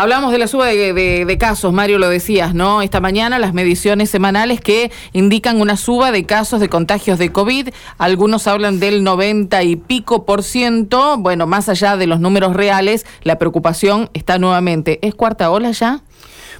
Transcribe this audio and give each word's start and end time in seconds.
Hablamos 0.00 0.32
de 0.32 0.38
la 0.38 0.46
suba 0.46 0.64
de, 0.68 1.36
casos, 1.38 1.74
Mario, 1.74 1.98
lo 1.98 2.08
decías, 2.08 2.54
¿no? 2.54 2.80
Esta 2.80 3.00
mañana 3.00 3.38
las 3.38 3.52
mediciones 3.52 4.08
semanales 4.08 4.62
que 4.62 4.90
indican 5.12 5.60
una 5.60 5.76
suba 5.76 6.10
de 6.10 6.24
casos 6.24 6.58
de 6.58 6.70
contagios 6.70 7.18
de 7.18 7.30
COVID. 7.32 7.68
Algunos 7.98 8.46
hablan 8.46 8.80
del 8.80 9.04
90 9.04 9.62
y 9.62 9.76
pico 9.76 10.24
por 10.24 10.42
ciento. 10.42 11.18
Bueno, 11.18 11.46
más 11.46 11.68
allá 11.68 11.98
de 11.98 12.06
los 12.06 12.18
números 12.18 12.56
reales, 12.56 13.04
la 13.24 13.36
preocupación 13.36 14.08
está 14.14 14.38
nuevamente. 14.38 15.00
¿Es 15.02 15.14
cuarta 15.14 15.50
ola 15.50 15.70
ya? 15.72 16.00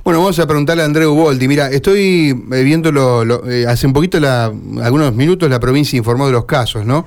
Bueno, 0.03 0.21
vamos 0.21 0.39
a 0.39 0.47
preguntarle 0.47 0.83
a 0.83 0.87
Andreu 0.87 1.15
Boldi. 1.15 1.47
Mira, 1.47 1.69
estoy 1.71 2.31
eh, 2.53 2.63
viendo 2.63 2.91
eh, 3.47 3.67
hace 3.69 3.87
un 3.87 3.93
poquito, 3.93 4.19
algunos 4.83 5.15
minutos, 5.15 5.51
la 5.51 5.61
provincia 5.61 5.97
informó 5.99 6.27
de 6.27 6.33
los 6.33 6.47
casos, 6.47 6.87
¿no? 6.87 7.05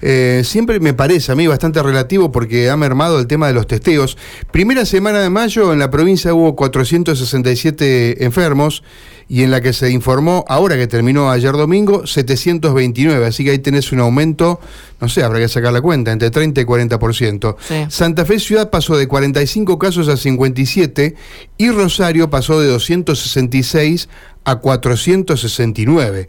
Eh, 0.00 0.42
siempre 0.44 0.78
me 0.78 0.94
parece 0.94 1.32
a 1.32 1.34
mí 1.34 1.48
bastante 1.48 1.82
relativo 1.82 2.30
porque 2.30 2.70
ha 2.70 2.76
mermado 2.76 3.18
el 3.18 3.26
tema 3.26 3.48
de 3.48 3.52
los 3.52 3.66
testeos. 3.66 4.16
Primera 4.52 4.86
semana 4.86 5.18
de 5.20 5.28
mayo 5.28 5.72
en 5.72 5.80
la 5.80 5.90
provincia 5.90 6.32
hubo 6.34 6.54
467 6.54 8.24
enfermos 8.24 8.84
y 9.28 9.42
en 9.42 9.50
la 9.50 9.60
que 9.60 9.72
se 9.72 9.90
informó, 9.90 10.44
ahora 10.46 10.76
que 10.76 10.86
terminó 10.86 11.30
ayer 11.30 11.52
domingo, 11.52 12.06
729. 12.06 13.26
Así 13.26 13.44
que 13.44 13.50
ahí 13.50 13.58
tenés 13.58 13.90
un 13.90 13.98
aumento, 13.98 14.60
no 15.00 15.08
sé, 15.08 15.22
habrá 15.22 15.38
que 15.38 15.48
sacar 15.48 15.72
la 15.72 15.80
cuenta, 15.80 16.12
entre 16.12 16.30
30 16.30 16.60
y 16.60 16.64
40%. 16.64 17.56
Santa 17.88 18.24
Fe 18.24 18.38
Ciudad 18.38 18.70
pasó 18.70 18.96
de 18.96 19.06
45 19.06 19.78
casos 19.78 20.08
a 20.08 20.16
57 20.16 21.14
y 21.58 21.70
Rosario 21.70 22.30
pasó 22.30 22.60
de 22.60 22.68
266 22.68 24.08
a 24.44 24.56
469. 24.56 26.28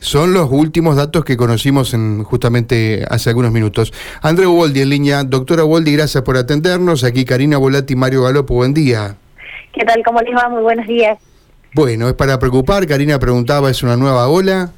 Son 0.00 0.32
los 0.32 0.50
últimos 0.50 0.96
datos 0.96 1.24
que 1.24 1.36
conocimos 1.36 1.94
en, 1.94 2.24
justamente 2.24 3.04
hace 3.08 3.28
algunos 3.28 3.52
minutos. 3.52 3.92
André 4.22 4.46
Uboldi 4.46 4.80
en 4.80 4.88
línea. 4.88 5.22
Doctora 5.22 5.64
Uboldi, 5.64 5.92
gracias 5.92 6.24
por 6.24 6.36
atendernos. 6.36 7.04
Aquí 7.04 7.24
Karina 7.24 7.58
Volati 7.58 7.92
y 7.92 7.96
Mario 7.96 8.22
Galopo. 8.22 8.54
Buen 8.54 8.72
día. 8.72 9.16
¿Qué 9.74 9.84
tal? 9.84 10.02
¿Cómo 10.02 10.20
les 10.22 10.34
va? 10.34 10.48
Muy 10.48 10.62
buenos 10.62 10.86
días. 10.86 11.18
Bueno, 11.74 12.08
es 12.08 12.14
para 12.14 12.38
preocupar. 12.38 12.86
Karina 12.86 13.18
preguntaba, 13.18 13.70
¿es 13.70 13.82
una 13.82 13.96
nueva 13.96 14.28
ola? 14.28 14.72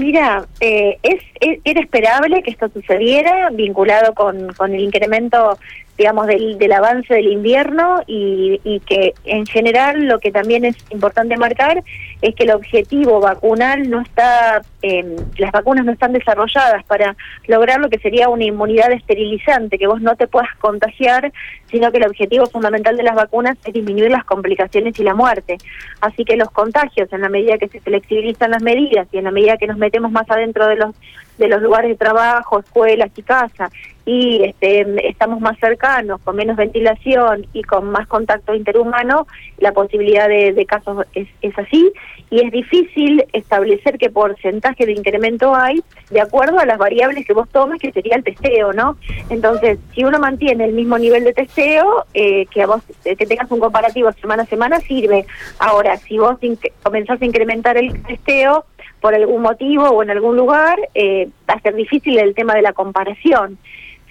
Mira, 0.00 0.46
eh, 0.60 0.98
es, 1.02 1.22
era 1.62 1.78
esperable 1.78 2.42
que 2.42 2.50
esto 2.50 2.70
sucediera 2.72 3.50
vinculado 3.50 4.14
con, 4.14 4.54
con 4.54 4.74
el 4.74 4.80
incremento 4.80 5.58
digamos, 6.00 6.28
del, 6.28 6.56
del 6.56 6.72
avance 6.72 7.12
del 7.12 7.26
invierno 7.26 8.00
y, 8.06 8.58
y, 8.64 8.80
que 8.80 9.12
en 9.26 9.44
general 9.44 10.06
lo 10.06 10.18
que 10.18 10.32
también 10.32 10.64
es 10.64 10.74
importante 10.88 11.36
marcar 11.36 11.84
es 12.22 12.34
que 12.34 12.44
el 12.44 12.52
objetivo 12.52 13.20
vacunal 13.20 13.90
no 13.90 14.00
está, 14.00 14.62
eh, 14.80 15.04
las 15.36 15.52
vacunas 15.52 15.84
no 15.84 15.92
están 15.92 16.14
desarrolladas 16.14 16.84
para 16.84 17.16
lograr 17.48 17.80
lo 17.80 17.90
que 17.90 17.98
sería 17.98 18.30
una 18.30 18.44
inmunidad 18.44 18.90
esterilizante, 18.92 19.76
que 19.76 19.86
vos 19.86 20.00
no 20.00 20.16
te 20.16 20.26
puedas 20.26 20.48
contagiar, 20.58 21.34
sino 21.70 21.92
que 21.92 21.98
el 21.98 22.06
objetivo 22.06 22.46
fundamental 22.46 22.96
de 22.96 23.02
las 23.02 23.14
vacunas 23.14 23.58
es 23.66 23.74
disminuir 23.74 24.10
las 24.10 24.24
complicaciones 24.24 24.98
y 24.98 25.02
la 25.02 25.12
muerte. 25.12 25.58
Así 26.00 26.24
que 26.24 26.36
los 26.36 26.50
contagios, 26.50 27.12
en 27.12 27.20
la 27.20 27.28
medida 27.28 27.58
que 27.58 27.68
se 27.68 27.80
flexibilizan 27.80 28.52
las 28.52 28.62
medidas 28.62 29.06
y 29.12 29.18
en 29.18 29.24
la 29.24 29.32
medida 29.32 29.58
que 29.58 29.66
nos 29.66 29.76
metemos 29.76 30.10
más 30.10 30.30
adentro 30.30 30.66
de 30.66 30.76
los 30.76 30.94
de 31.40 31.48
los 31.48 31.60
lugares 31.60 31.90
de 31.90 31.96
trabajo, 31.96 32.60
escuelas 32.60 33.10
y 33.16 33.22
casa, 33.22 33.70
y 34.04 34.44
este, 34.44 35.08
estamos 35.08 35.40
más 35.40 35.58
cercanos, 35.58 36.20
con 36.22 36.36
menos 36.36 36.56
ventilación 36.56 37.46
y 37.52 37.62
con 37.62 37.90
más 37.90 38.06
contacto 38.06 38.54
interhumano, 38.54 39.26
la 39.58 39.72
posibilidad 39.72 40.28
de, 40.28 40.66
casos 40.66 41.06
es, 41.14 41.28
es, 41.42 41.58
así, 41.58 41.92
y 42.30 42.44
es 42.44 42.52
difícil 42.52 43.24
establecer 43.32 43.98
qué 43.98 44.10
porcentaje 44.10 44.86
de 44.86 44.92
incremento 44.92 45.54
hay 45.54 45.82
de 46.10 46.20
acuerdo 46.20 46.58
a 46.58 46.66
las 46.66 46.78
variables 46.78 47.26
que 47.26 47.32
vos 47.32 47.48
tomes, 47.50 47.80
que 47.80 47.92
sería 47.92 48.16
el 48.16 48.24
testeo, 48.24 48.72
¿no? 48.72 48.96
Entonces, 49.28 49.78
si 49.94 50.04
uno 50.04 50.18
mantiene 50.18 50.64
el 50.64 50.72
mismo 50.72 50.98
nivel 50.98 51.24
de 51.24 51.32
testeo, 51.32 52.04
eh, 52.14 52.46
que 52.46 52.62
a 52.62 52.66
vos 52.66 52.82
que 53.04 53.26
tengas 53.26 53.50
un 53.50 53.60
comparativo 53.60 54.10
semana 54.12 54.42
a 54.42 54.46
semana, 54.46 54.80
sirve. 54.80 55.24
Ahora, 55.58 55.96
si 55.96 56.18
vos 56.18 56.36
comenzás 56.82 57.22
a 57.22 57.24
incrementar 57.24 57.76
el 57.76 58.02
testeo, 58.02 58.64
por 59.00 59.14
algún 59.14 59.42
motivo 59.42 59.84
o 59.84 60.02
en 60.02 60.10
algún 60.10 60.36
lugar, 60.36 60.78
eh, 60.94 61.28
va 61.48 61.54
a 61.54 61.60
ser 61.60 61.74
difícil 61.74 62.18
el 62.18 62.34
tema 62.34 62.54
de 62.54 62.62
la 62.62 62.72
comparación. 62.72 63.58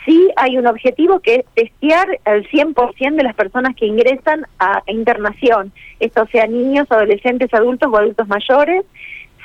Sí 0.05 0.29
hay 0.37 0.57
un 0.57 0.65
objetivo 0.65 1.19
que 1.19 1.35
es 1.35 1.45
testear 1.53 2.07
al 2.25 2.47
100% 2.47 3.15
de 3.15 3.23
las 3.23 3.35
personas 3.35 3.75
que 3.75 3.85
ingresan 3.85 4.45
a 4.57 4.81
internación, 4.87 5.71
esto 5.99 6.25
sea 6.31 6.47
niños, 6.47 6.87
adolescentes, 6.89 7.53
adultos 7.53 7.89
o 7.91 7.97
adultos 7.97 8.27
mayores, 8.27 8.85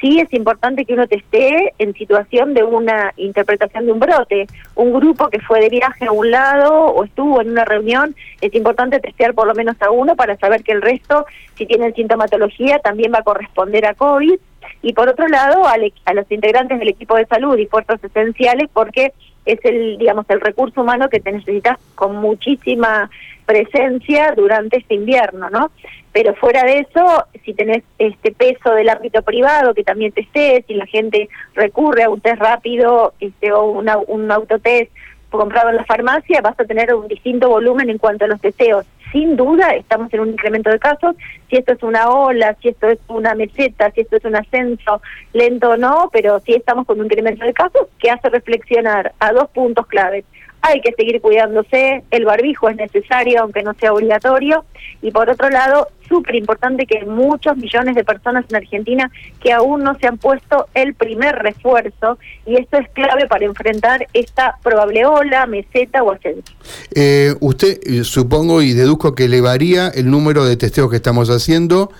sí 0.04 0.20
es 0.20 0.32
importante 0.34 0.84
que 0.84 0.92
uno 0.92 1.06
testee 1.06 1.72
en 1.78 1.94
situación 1.94 2.52
de 2.52 2.62
una 2.62 3.12
interpretación 3.16 3.86
de 3.86 3.92
un 3.92 4.00
brote. 4.00 4.46
Un 4.74 4.92
grupo 4.92 5.28
que 5.28 5.40
fue 5.40 5.60
de 5.60 5.70
viaje 5.70 6.06
a 6.06 6.12
un 6.12 6.30
lado 6.30 6.72
o 6.72 7.04
estuvo 7.04 7.40
en 7.40 7.50
una 7.50 7.64
reunión, 7.64 8.14
es 8.42 8.54
importante 8.54 9.00
testear 9.00 9.32
por 9.32 9.46
lo 9.46 9.54
menos 9.54 9.80
a 9.80 9.90
uno 9.90 10.14
para 10.14 10.36
saber 10.36 10.62
que 10.62 10.72
el 10.72 10.82
resto, 10.82 11.24
si 11.56 11.64
tienen 11.64 11.94
sintomatología, 11.94 12.80
también 12.80 13.12
va 13.14 13.20
a 13.20 13.24
corresponder 13.24 13.86
a 13.86 13.94
COVID. 13.94 14.38
Y 14.82 14.92
por 14.92 15.08
otro 15.08 15.28
lado, 15.28 15.66
a, 15.66 15.76
a 16.04 16.14
los 16.14 16.30
integrantes 16.30 16.78
del 16.78 16.88
equipo 16.88 17.16
de 17.16 17.26
salud 17.26 17.58
y 17.58 17.66
fuerzas 17.66 18.02
esenciales, 18.02 18.68
porque 18.72 19.12
es 19.44 19.58
el, 19.64 19.98
digamos, 19.98 20.26
el 20.28 20.40
recurso 20.40 20.82
humano 20.82 21.08
que 21.08 21.20
te 21.20 21.32
necesitas 21.32 21.78
con 21.94 22.16
muchísima 22.16 23.10
presencia 23.44 24.32
durante 24.36 24.78
este 24.78 24.94
invierno, 24.94 25.50
¿no? 25.50 25.70
Pero 26.12 26.34
fuera 26.34 26.64
de 26.64 26.78
eso, 26.78 27.24
si 27.44 27.52
tenés 27.52 27.82
este 27.98 28.32
peso 28.32 28.70
del 28.70 28.88
ámbito 28.88 29.22
privado, 29.22 29.74
que 29.74 29.84
también 29.84 30.12
te 30.12 30.22
estés, 30.22 30.64
si 30.66 30.74
la 30.74 30.86
gente 30.86 31.28
recurre 31.54 32.04
a 32.04 32.10
un 32.10 32.20
test 32.20 32.40
rápido 32.40 33.12
este, 33.20 33.52
o 33.52 33.64
una, 33.64 33.98
un 33.98 34.30
autotest 34.30 34.90
comprado 35.28 35.70
en 35.70 35.76
la 35.76 35.84
farmacia, 35.84 36.40
vas 36.40 36.58
a 36.58 36.64
tener 36.64 36.94
un 36.94 37.08
distinto 37.08 37.48
volumen 37.48 37.90
en 37.90 37.98
cuanto 37.98 38.24
a 38.24 38.28
los 38.28 38.40
testeos. 38.40 38.86
Sin 39.14 39.36
duda 39.36 39.70
estamos 39.76 40.12
en 40.12 40.18
un 40.18 40.30
incremento 40.30 40.70
de 40.70 40.80
casos, 40.80 41.14
si 41.48 41.54
esto 41.54 41.72
es 41.72 41.82
una 41.84 42.10
ola, 42.10 42.56
si 42.60 42.70
esto 42.70 42.88
es 42.88 42.98
una 43.06 43.36
meseta, 43.36 43.92
si 43.92 44.00
esto 44.00 44.16
es 44.16 44.24
un 44.24 44.34
ascenso 44.34 45.00
lento 45.32 45.70
o 45.70 45.76
no, 45.76 46.10
pero 46.12 46.40
sí 46.40 46.52
estamos 46.52 46.84
con 46.84 46.98
un 46.98 47.06
incremento 47.06 47.44
de 47.44 47.52
casos 47.52 47.86
que 48.00 48.10
hace 48.10 48.28
reflexionar 48.28 49.12
a 49.20 49.32
dos 49.32 49.48
puntos 49.50 49.86
claves 49.86 50.24
hay 50.66 50.80
que 50.80 50.92
seguir 50.92 51.20
cuidándose, 51.20 52.02
el 52.10 52.24
barbijo 52.24 52.70
es 52.70 52.76
necesario 52.76 53.42
aunque 53.42 53.62
no 53.62 53.74
sea 53.74 53.92
obligatorio 53.92 54.64
y 55.02 55.10
por 55.10 55.28
otro 55.28 55.50
lado, 55.50 55.88
súper 56.08 56.36
importante 56.36 56.86
que 56.86 57.04
muchos 57.04 57.56
millones 57.58 57.94
de 57.94 58.02
personas 58.02 58.46
en 58.48 58.56
Argentina 58.56 59.10
que 59.42 59.52
aún 59.52 59.82
no 59.82 59.94
se 59.98 60.06
han 60.06 60.16
puesto 60.16 60.66
el 60.72 60.94
primer 60.94 61.34
refuerzo 61.36 62.18
y 62.46 62.56
esto 62.56 62.78
es 62.78 62.88
clave 62.90 63.26
para 63.26 63.44
enfrentar 63.44 64.06
esta 64.14 64.56
probable 64.62 65.04
ola, 65.04 65.46
meseta 65.46 66.02
o 66.02 66.12
ascenso. 66.12 66.52
Eh, 66.94 67.34
usted 67.40 67.78
eh, 67.84 68.04
supongo 68.04 68.62
y 68.62 68.72
deduzco 68.72 69.14
que 69.14 69.26
elevaría 69.26 69.88
el 69.88 70.10
número 70.10 70.46
de 70.46 70.56
testeos 70.56 70.88
que 70.88 70.96
estamos 70.96 71.28
haciendo 71.28 71.90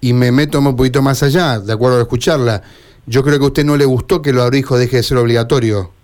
y 0.00 0.14
me 0.14 0.32
meto 0.32 0.58
un 0.58 0.74
poquito 0.74 1.02
más 1.02 1.22
allá, 1.22 1.58
de 1.58 1.72
acuerdo 1.72 1.98
a 1.98 2.02
escucharla. 2.02 2.62
Yo 3.04 3.22
creo 3.22 3.38
que 3.38 3.44
a 3.44 3.48
usted 3.48 3.64
no 3.64 3.76
le 3.76 3.84
gustó 3.84 4.22
que 4.22 4.30
el 4.30 4.36
barbijo 4.36 4.78
deje 4.78 4.96
de 4.96 5.02
ser 5.02 5.18
obligatorio. 5.18 5.95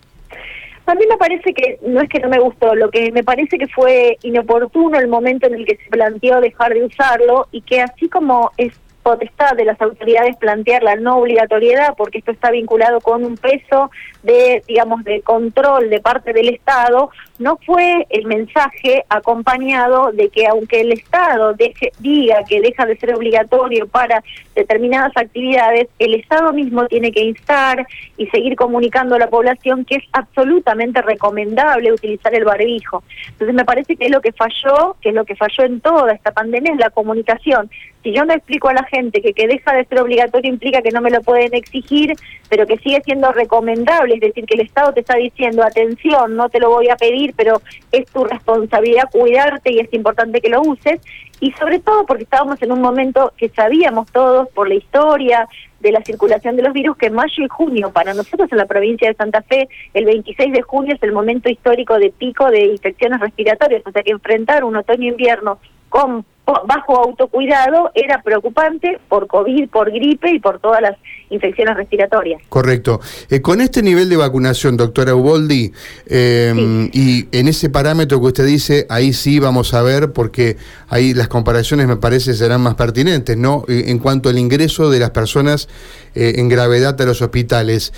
A 0.92 0.94
mí 0.94 1.06
me 1.08 1.16
parece 1.16 1.54
que 1.54 1.78
no 1.80 2.03
es 2.03 2.08
que 2.10 2.20
no 2.20 2.28
me 2.28 2.38
gustó, 2.38 2.75
lo 2.75 2.91
que 2.91 3.10
me 3.12 3.25
parece 3.25 3.56
que 3.56 3.66
fue 3.66 4.19
inoportuno 4.22 4.98
el 4.98 5.08
momento 5.08 5.47
en 5.47 5.54
el 5.54 5.64
que 5.64 5.78
se 5.82 5.88
planteó 5.88 6.38
dejar 6.42 6.75
de 6.75 6.84
usarlo 6.84 7.48
y 7.50 7.62
que 7.62 7.80
así 7.80 8.10
como 8.10 8.50
es 8.58 8.75
potestad 9.02 9.56
de 9.56 9.64
las 9.64 9.81
autoridades 9.81 10.36
plantear 10.36 10.82
la 10.82 10.97
no 10.97 11.16
obligatoriedad, 11.16 11.94
porque 11.97 12.19
esto 12.19 12.31
está 12.31 12.50
vinculado 12.50 13.00
con 13.00 13.25
un 13.25 13.38
peso 13.38 13.91
de, 14.22 14.62
digamos, 14.69 15.02
de 15.04 15.22
control 15.22 15.88
de 15.88 16.00
parte 16.00 16.34
del 16.34 16.50
Estado, 16.50 17.10
no 17.42 17.58
fue 17.66 18.06
el 18.08 18.26
mensaje 18.26 19.04
acompañado 19.08 20.12
de 20.12 20.28
que 20.28 20.47
aunque 20.47 20.80
el 20.80 20.92
Estado 20.92 21.53
deje, 21.54 21.92
diga 21.98 22.44
que 22.48 22.60
deja 22.60 22.86
de 22.86 22.97
ser 22.97 23.14
obligatorio 23.14 23.86
para 23.88 24.22
determinadas 24.54 25.12
actividades, 25.16 25.88
el 25.98 26.14
Estado 26.14 26.52
mismo 26.52 26.86
tiene 26.86 27.10
que 27.10 27.25
instar 27.25 27.86
y 28.16 28.26
seguir 28.28 28.54
comunicando 28.56 29.16
a 29.16 29.19
la 29.19 29.28
población 29.28 29.84
que 29.84 29.97
es 29.97 30.04
absolutamente 30.12 31.02
recomendable 31.02 31.92
utilizar 31.92 32.34
el 32.34 32.44
barbijo. 32.44 33.02
Entonces 33.28 33.54
me 33.54 33.64
parece 33.64 33.97
que 33.97 34.06
es 34.06 34.10
lo 34.10 34.20
que 34.20 34.32
falló, 34.32 34.97
que 35.00 35.08
es 35.08 35.14
lo 35.14 35.25
que 35.25 35.36
falló 35.36 35.64
en 35.64 35.81
toda 35.81 36.12
esta 36.12 36.31
pandemia, 36.31 36.72
es 36.72 36.78
la 36.78 36.91
comunicación. 36.91 37.70
Si 38.02 38.12
yo 38.12 38.25
no 38.25 38.32
explico 38.32 38.69
a 38.69 38.75
la 38.75 38.84
gente 38.84 39.22
que 39.22 39.32
que 39.32 39.46
deja 39.46 39.75
de 39.75 39.84
ser 39.84 40.00
obligatorio 40.00 40.50
implica 40.50 40.82
que 40.82 40.90
no 40.90 41.00
me 41.00 41.11
lo 41.11 41.20
pueden 41.20 41.55
exigir, 41.55 42.14
pero 42.49 42.67
que 42.67 42.78
sigue 42.78 43.00
siendo 43.02 43.32
recomendable, 43.32 44.14
es 44.14 44.20
decir, 44.20 44.44
que 44.44 44.55
el 44.55 44.61
Estado 44.61 44.93
te 44.93 45.00
está 45.00 45.17
diciendo, 45.17 45.62
atención, 45.62 46.37
no 46.37 46.49
te 46.49 46.61
lo 46.61 46.70
voy 46.70 46.88
a 46.88 46.96
pedir, 46.96 47.31
pero 47.37 47.61
es 47.90 48.06
tu 48.06 48.25
responsabilidad 48.25 49.11
cuidarte 49.11 49.73
y 49.73 49.81
es 49.81 49.93
importante 49.93 50.40
que 50.40 50.50
lo 50.50 50.62
uses, 50.62 51.00
y 51.40 51.50
sobre 51.52 51.81
todo 51.81 52.06
porque 52.06 52.23
estábamos 52.23 52.62
en 52.62 52.70
un 52.70 52.81
momento 52.81 53.32
que 53.37 53.49
sabíamos 53.49 54.11
todos 54.12 54.49
por 54.50 54.69
la 54.69 54.75
historia 54.75 55.49
de 55.81 55.90
la 55.90 56.00
circulación 56.02 56.56
de 56.56 56.62
los 56.62 56.73
virus 56.73 56.96
que 56.96 57.11
mayo 57.11 57.44
y 57.44 57.49
junio 57.49 57.90
para 57.90 58.14
nosotros 58.14 58.50
en 58.52 58.58
la 58.58 58.67
provincia 58.67 59.08
de 59.08 59.14
Santa 59.14 59.43
Fe 59.43 59.69
el 59.93 60.05
26 60.05 60.52
de 60.52 60.62
junio 60.62 60.94
es 60.94 61.02
el 61.02 61.11
momento 61.11 61.50
histórico 61.50 61.99
de 61.99 62.11
pico 62.11 62.49
de 62.49 62.67
infecciones 62.67 63.19
respiratorias, 63.19 63.82
o 63.84 63.90
sea 63.90 64.05
que 64.05 64.12
enfrentar 64.12 64.62
un 64.62 64.76
otoño-invierno 64.76 65.58
con 65.93 66.25
bajo 66.67 67.05
autocuidado 67.05 67.91
era 67.94 68.21
preocupante 68.23 68.99
por 69.09 69.27
COVID, 69.29 69.69
por 69.69 69.93
gripe 69.93 70.33
y 70.33 70.41
por 70.41 70.59
todas 70.59 70.83
las 70.83 70.97
infecciones 71.31 71.77
respiratorias. 71.77 72.43
Correcto. 72.49 73.00
Eh, 73.31 73.41
con 73.41 73.61
este 73.61 73.81
nivel 73.81 74.09
de 74.09 74.17
vacunación, 74.17 74.77
doctora 74.77 75.15
Uboldi, 75.15 75.73
em, 76.06 76.91
y 76.93 77.29
en 77.33 77.49
ese 77.49 77.71
parámetro 77.71 78.21
que 78.21 78.27
usted 78.27 78.47
dice, 78.47 78.87
ahí 78.91 79.12
sí 79.12 79.39
vamos 79.39 79.73
a 79.73 79.83
ver, 79.83 80.12
porque 80.12 80.56
ahí 80.89 81.15
las 81.15 81.29
comparaciones 81.29 81.87
me 81.87 81.97
parece 81.97 82.35
serán 82.35 82.61
más 82.62 82.75
pertinentes, 82.75 83.37
¿no? 83.37 83.65
Eh, 83.69 83.85
en 83.87 83.99
cuanto 83.99 84.29
al 84.29 84.39
ingreso 84.39 84.91
de 84.91 84.99
las 84.99 85.11
personas 85.11 85.69
eh, 86.15 86.35
en 86.37 86.49
gravedad 86.49 87.00
a 87.00 87.05
los 87.05 87.23
hospitales. 87.23 87.93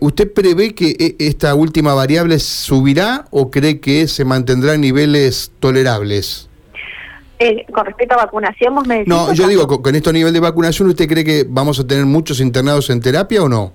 ¿Usted 0.00 0.32
prevé 0.32 0.74
que 0.74 1.16
esta 1.18 1.54
última 1.54 1.94
variable 1.94 2.38
subirá 2.38 3.26
o 3.30 3.50
cree 3.50 3.80
que 3.80 4.08
se 4.08 4.24
mantendrá 4.24 4.74
en 4.74 4.80
niveles 4.80 5.52
tolerables? 5.60 6.48
Eh, 7.44 7.66
con 7.72 7.84
respecto 7.84 8.14
a 8.14 8.18
vacunación, 8.18 8.72
vos 8.72 8.86
me 8.86 9.02
No, 9.04 9.32
yo 9.32 9.48
digo, 9.48 9.66
con, 9.66 9.96
este 9.96 10.12
nivel 10.12 10.32
de 10.32 10.38
vacunación, 10.38 10.88
¿usted 10.88 11.08
cree 11.08 11.24
que 11.24 11.44
vamos 11.48 11.80
a 11.80 11.84
tener 11.84 12.06
muchos 12.06 12.40
internados 12.40 12.88
en 12.88 13.00
terapia 13.00 13.42
o 13.42 13.48
no? 13.48 13.72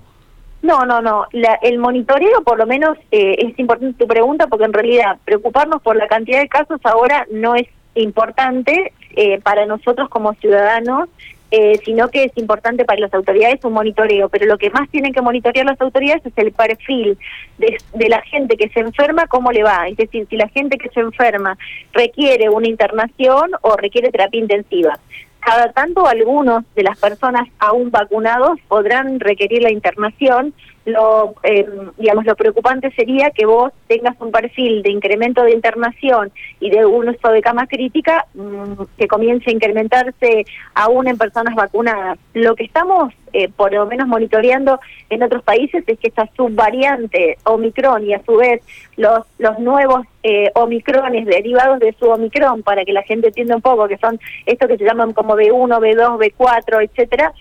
No, 0.62 0.86
no, 0.86 1.02
no. 1.02 1.26
el 1.62 1.78
monitoreo, 1.78 2.42
por 2.44 2.56
lo 2.56 2.66
menos, 2.66 2.96
eh, 3.10 3.36
es 3.38 3.58
importante 3.58 3.98
tu 3.98 4.06
pregunta, 4.08 4.46
porque 4.46 4.64
en 4.64 4.72
realidad 4.72 5.18
preocuparnos 5.22 5.82
por 5.82 5.96
la 5.96 6.08
cantidad 6.08 6.40
de 6.40 6.48
casos 6.48 6.80
ahora 6.82 7.26
no 7.30 7.56
es 7.56 7.66
importante 7.94 8.94
eh, 9.14 9.38
para 9.42 9.66
nosotros 9.66 10.08
como 10.08 10.32
ciudadanos 10.32 11.10
eh, 11.50 11.78
sino 11.84 12.08
que 12.08 12.24
es 12.24 12.32
importante 12.36 12.84
para 12.84 13.00
las 13.00 13.14
autoridades 13.14 13.64
un 13.64 13.72
monitoreo, 13.72 14.28
pero 14.28 14.46
lo 14.46 14.58
que 14.58 14.70
más 14.70 14.88
tienen 14.90 15.12
que 15.12 15.22
monitorear 15.22 15.64
las 15.64 15.80
autoridades 15.80 16.24
es 16.26 16.32
el 16.36 16.52
perfil 16.52 17.16
de, 17.56 17.78
de, 17.94 18.08
la 18.08 18.20
gente 18.22 18.56
que 18.56 18.68
se 18.68 18.80
enferma, 18.80 19.26
cómo 19.26 19.50
le 19.50 19.62
va, 19.62 19.88
es 19.88 19.96
decir, 19.96 20.26
si 20.28 20.36
la 20.36 20.48
gente 20.48 20.76
que 20.76 20.90
se 20.90 21.00
enferma 21.00 21.56
requiere 21.92 22.50
una 22.50 22.68
internación 22.68 23.52
o 23.62 23.76
requiere 23.76 24.10
terapia 24.10 24.40
intensiva. 24.40 24.98
Cada 25.40 25.72
tanto 25.72 26.06
algunos 26.06 26.64
de 26.74 26.82
las 26.82 26.98
personas 26.98 27.48
aún 27.58 27.90
vacunados 27.90 28.58
podrán 28.68 29.20
requerir 29.20 29.62
la 29.62 29.70
internación, 29.70 30.52
lo, 30.88 31.34
eh, 31.42 31.66
digamos, 31.96 32.24
lo 32.24 32.34
preocupante 32.34 32.90
sería 32.92 33.30
que 33.30 33.46
vos 33.46 33.72
tengas 33.86 34.16
un 34.20 34.30
perfil 34.30 34.82
de 34.82 34.90
incremento 34.90 35.42
de 35.42 35.52
internación 35.52 36.32
y 36.60 36.70
de 36.70 36.84
un 36.84 37.08
uso 37.08 37.28
de 37.28 37.40
cama 37.42 37.66
crítica 37.66 38.26
mm, 38.34 38.82
que 38.96 39.08
comience 39.08 39.50
a 39.50 39.52
incrementarse 39.52 40.44
aún 40.74 41.08
en 41.08 41.18
personas 41.18 41.54
vacunadas. 41.54 42.18
Lo 42.34 42.54
que 42.54 42.64
estamos 42.64 43.12
eh, 43.32 43.48
por 43.54 43.72
lo 43.72 43.86
menos 43.86 44.08
monitoreando 44.08 44.80
en 45.10 45.22
otros 45.22 45.42
países 45.42 45.84
es 45.86 45.98
que 45.98 46.08
esta 46.08 46.28
subvariante 46.36 47.36
Omicron 47.44 48.06
y 48.06 48.14
a 48.14 48.22
su 48.24 48.36
vez 48.36 48.62
los, 48.96 49.26
los 49.38 49.58
nuevos 49.58 50.06
eh, 50.22 50.50
Omicrones 50.54 51.26
derivados 51.26 51.78
de 51.78 51.94
su 51.98 52.06
Omicron, 52.06 52.62
para 52.62 52.84
que 52.84 52.92
la 52.92 53.02
gente 53.02 53.28
entienda 53.28 53.56
un 53.56 53.62
poco, 53.62 53.86
que 53.88 53.98
son 53.98 54.18
estos 54.46 54.68
que 54.68 54.78
se 54.78 54.84
llaman 54.84 55.12
como 55.12 55.36
B1, 55.36 55.78
B2, 55.78 56.32
B4, 56.36 56.84
etcétera, 56.84 57.32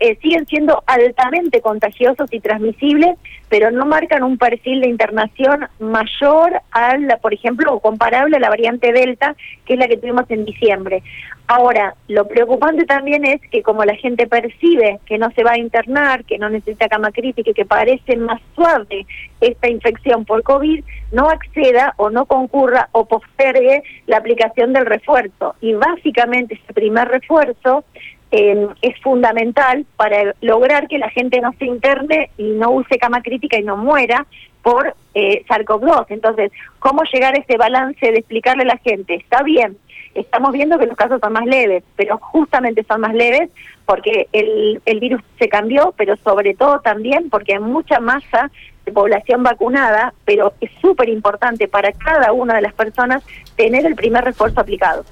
eh, 0.00 0.18
siguen 0.20 0.46
siendo 0.46 0.82
altamente 0.86 1.60
contagiosos 1.60 2.32
y 2.32 2.40
transmisibles, 2.40 3.16
pero 3.48 3.70
no 3.70 3.86
marcan 3.86 4.22
un 4.22 4.38
perfil 4.38 4.80
de 4.82 4.88
internación 4.88 5.66
mayor 5.78 6.60
al, 6.70 7.18
por 7.20 7.32
ejemplo, 7.32 7.72
o 7.72 7.80
comparable 7.80 8.36
a 8.36 8.40
la 8.40 8.50
variante 8.50 8.92
Delta, 8.92 9.34
que 9.64 9.74
es 9.74 9.78
la 9.78 9.88
que 9.88 9.96
tuvimos 9.96 10.30
en 10.30 10.44
diciembre. 10.44 11.02
Ahora, 11.48 11.94
lo 12.08 12.28
preocupante 12.28 12.84
también 12.84 13.24
es 13.26 13.40
que 13.50 13.62
como 13.62 13.84
la 13.84 13.96
gente 13.96 14.26
percibe 14.26 15.00
que 15.04 15.18
no 15.18 15.30
se 15.32 15.42
va 15.42 15.52
a 15.52 15.58
internar, 15.58 16.24
que 16.24 16.38
no 16.38 16.48
necesita 16.48 16.88
cama 16.88 17.10
crítica 17.10 17.50
y 17.50 17.54
que 17.54 17.64
parece 17.64 18.16
más 18.16 18.40
suave 18.54 19.06
esta 19.40 19.68
infección 19.68 20.24
por 20.24 20.42
COVID, 20.44 20.84
no 21.10 21.28
acceda 21.28 21.94
o 21.96 22.10
no 22.10 22.26
concurra 22.26 22.88
o 22.92 23.06
postergue 23.06 23.82
la 24.06 24.18
aplicación 24.18 24.72
del 24.72 24.86
refuerzo. 24.86 25.54
Y 25.60 25.74
básicamente 25.74 26.54
ese 26.54 26.72
primer 26.72 27.08
refuerzo 27.08 27.84
eh, 28.32 28.66
es 28.80 28.98
fundamental 29.00 29.84
para 29.96 30.34
lograr 30.40 30.88
que 30.88 30.98
la 30.98 31.10
gente 31.10 31.40
no 31.40 31.52
se 31.58 31.66
interne 31.66 32.30
y 32.38 32.44
no 32.44 32.70
use 32.70 32.98
cama 32.98 33.22
crítica 33.22 33.58
y 33.58 33.62
no 33.62 33.76
muera 33.76 34.26
por 34.62 34.94
eh, 35.14 35.44
SARS-CoV-2. 35.46 36.06
Entonces, 36.08 36.50
¿cómo 36.78 37.02
llegar 37.12 37.34
a 37.34 37.40
ese 37.40 37.58
balance 37.58 38.10
de 38.10 38.18
explicarle 38.18 38.62
a 38.62 38.74
la 38.74 38.78
gente? 38.78 39.16
Está 39.16 39.42
bien, 39.42 39.76
estamos 40.14 40.52
viendo 40.52 40.78
que 40.78 40.86
los 40.86 40.96
casos 40.96 41.20
son 41.20 41.34
más 41.34 41.44
leves, 41.44 41.84
pero 41.94 42.16
justamente 42.18 42.84
son 42.84 43.02
más 43.02 43.14
leves 43.14 43.50
porque 43.84 44.28
el, 44.32 44.80
el 44.86 45.00
virus 45.00 45.20
se 45.38 45.50
cambió, 45.50 45.92
pero 45.96 46.16
sobre 46.16 46.54
todo 46.54 46.80
también 46.80 47.28
porque 47.28 47.52
hay 47.54 47.60
mucha 47.60 48.00
masa 48.00 48.50
de 48.84 48.92
población 48.92 49.42
vacunada, 49.42 50.12
pero 50.24 50.54
es 50.60 50.70
súper 50.80 51.08
importante 51.08 51.68
para 51.68 51.92
cada 51.92 52.32
una 52.32 52.54
de 52.56 52.62
las 52.62 52.74
personas 52.74 53.22
tener 53.56 53.86
el 53.86 53.94
primer 53.94 54.24
refuerzo 54.24 54.60
aplicado. 54.60 55.04